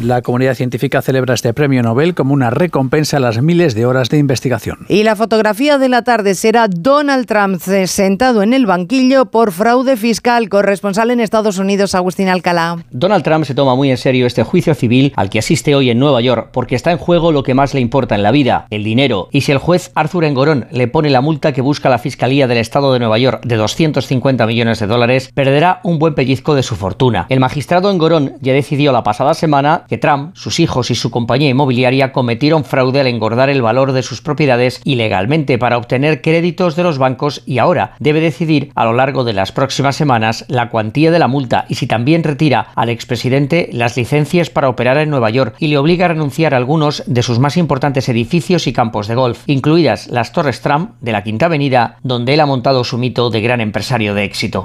La 0.00 0.22
comunidad 0.22 0.54
científica 0.54 1.02
celebra 1.02 1.34
este 1.34 1.52
premio 1.52 1.82
Nobel 1.82 2.14
como 2.14 2.32
una 2.32 2.48
recompensa 2.50 3.18
a 3.18 3.20
las 3.20 3.42
miles 3.42 3.74
de 3.74 3.84
horas 3.84 4.08
de 4.08 4.16
investigación. 4.16 4.86
Y 4.88 5.02
la 5.02 5.14
fotografía 5.14 5.76
de 5.76 5.88
la 5.90 6.02
tarde 6.02 6.34
será 6.34 6.68
Donald 6.68 7.26
Trump 7.26 7.60
sentado 7.86 8.42
en 8.42 8.54
el 8.54 8.64
banquillo 8.66 9.26
por 9.26 9.52
fraude 9.64 9.96
fiscal. 9.96 10.50
Corresponsal 10.50 11.10
en 11.10 11.20
Estados 11.20 11.56
Unidos, 11.56 11.94
Agustín 11.94 12.28
Alcalá. 12.28 12.84
Donald 12.90 13.24
Trump 13.24 13.46
se 13.46 13.54
toma 13.54 13.74
muy 13.74 13.90
en 13.90 13.96
serio 13.96 14.26
este 14.26 14.42
juicio 14.42 14.74
civil 14.74 15.14
al 15.16 15.30
que 15.30 15.38
asiste 15.38 15.74
hoy 15.74 15.88
en 15.88 15.98
Nueva 15.98 16.20
York 16.20 16.50
porque 16.52 16.74
está 16.74 16.92
en 16.92 16.98
juego 16.98 17.32
lo 17.32 17.42
que 17.42 17.54
más 17.54 17.72
le 17.72 17.80
importa 17.80 18.14
en 18.14 18.22
la 18.22 18.30
vida, 18.30 18.66
el 18.68 18.84
dinero. 18.84 19.30
Y 19.32 19.40
si 19.40 19.52
el 19.52 19.56
juez 19.56 19.90
Arthur 19.94 20.24
Engorón 20.24 20.66
le 20.70 20.86
pone 20.86 21.08
la 21.08 21.22
multa 21.22 21.54
que 21.54 21.62
busca 21.62 21.88
la 21.88 21.96
Fiscalía 21.96 22.46
del 22.46 22.58
Estado 22.58 22.92
de 22.92 22.98
Nueva 22.98 23.16
York 23.16 23.40
de 23.42 23.56
250 23.56 24.46
millones 24.46 24.80
de 24.80 24.86
dólares, 24.86 25.30
perderá 25.32 25.80
un 25.82 25.98
buen 25.98 26.14
pellizco 26.14 26.54
de 26.54 26.62
su 26.62 26.76
fortuna. 26.76 27.24
El 27.30 27.40
magistrado 27.40 27.90
Engorón 27.90 28.34
ya 28.42 28.52
decidió 28.52 28.92
la 28.92 29.02
pasada 29.02 29.32
semana 29.32 29.86
que 29.88 29.96
Trump, 29.96 30.36
sus 30.36 30.60
hijos 30.60 30.90
y 30.90 30.94
su 30.94 31.10
compañía 31.10 31.48
inmobiliaria 31.48 32.12
cometieron 32.12 32.64
fraude 32.64 33.00
al 33.00 33.06
engordar 33.06 33.48
el 33.48 33.62
valor 33.62 33.92
de 33.92 34.02
sus 34.02 34.20
propiedades 34.20 34.82
ilegalmente 34.84 35.56
para 35.56 35.78
obtener 35.78 36.20
créditos 36.20 36.76
de 36.76 36.82
los 36.82 36.98
bancos 36.98 37.42
y 37.46 37.56
ahora 37.56 37.94
debe 37.98 38.20
decidir 38.20 38.70
a 38.74 38.84
lo 38.84 38.92
largo 38.92 39.24
de 39.24 39.32
las 39.32 39.53
próximas 39.54 39.96
semanas 39.96 40.44
la 40.48 40.68
cuantía 40.68 41.10
de 41.10 41.18
la 41.18 41.28
multa 41.28 41.64
y 41.68 41.76
si 41.76 41.86
también 41.86 42.22
retira 42.22 42.68
al 42.74 42.90
expresidente 42.90 43.70
las 43.72 43.96
licencias 43.96 44.50
para 44.50 44.68
operar 44.68 44.98
en 44.98 45.08
Nueva 45.08 45.30
York 45.30 45.56
y 45.58 45.68
le 45.68 45.78
obliga 45.78 46.04
a 46.04 46.08
renunciar 46.08 46.52
a 46.52 46.58
algunos 46.58 47.02
de 47.06 47.22
sus 47.22 47.38
más 47.38 47.56
importantes 47.56 48.08
edificios 48.08 48.66
y 48.66 48.72
campos 48.74 49.08
de 49.08 49.14
golf, 49.14 49.44
incluidas 49.46 50.08
las 50.08 50.32
Torres 50.32 50.60
Trump 50.60 50.90
de 51.00 51.12
la 51.12 51.24
Quinta 51.24 51.46
Avenida, 51.46 51.96
donde 52.02 52.34
él 52.34 52.40
ha 52.40 52.46
montado 52.46 52.84
su 52.84 52.98
mito 52.98 53.30
de 53.30 53.40
gran 53.40 53.62
empresario 53.62 54.14
de 54.14 54.24
éxito. 54.24 54.64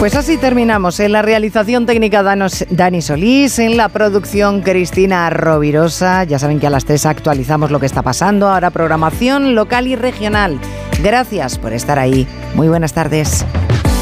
Pues 0.00 0.16
así 0.16 0.38
terminamos. 0.38 0.98
En 0.98 1.12
la 1.12 1.20
realización 1.20 1.84
técnica 1.84 2.22
Danos, 2.22 2.64
Dani 2.70 3.02
Solís, 3.02 3.58
en 3.58 3.76
la 3.76 3.90
producción 3.90 4.62
Cristina 4.62 5.28
Rovirosa. 5.28 6.24
Ya 6.24 6.38
saben 6.38 6.58
que 6.58 6.66
a 6.66 6.70
las 6.70 6.86
3 6.86 7.04
actualizamos 7.04 7.70
lo 7.70 7.80
que 7.80 7.86
está 7.86 8.00
pasando. 8.00 8.48
Ahora 8.48 8.70
programación 8.70 9.54
local 9.54 9.86
y 9.86 9.96
regional. 9.96 10.58
Gracias 11.02 11.58
por 11.58 11.74
estar 11.74 11.98
ahí. 11.98 12.26
Muy 12.54 12.68
buenas 12.68 12.94
tardes. 12.94 13.44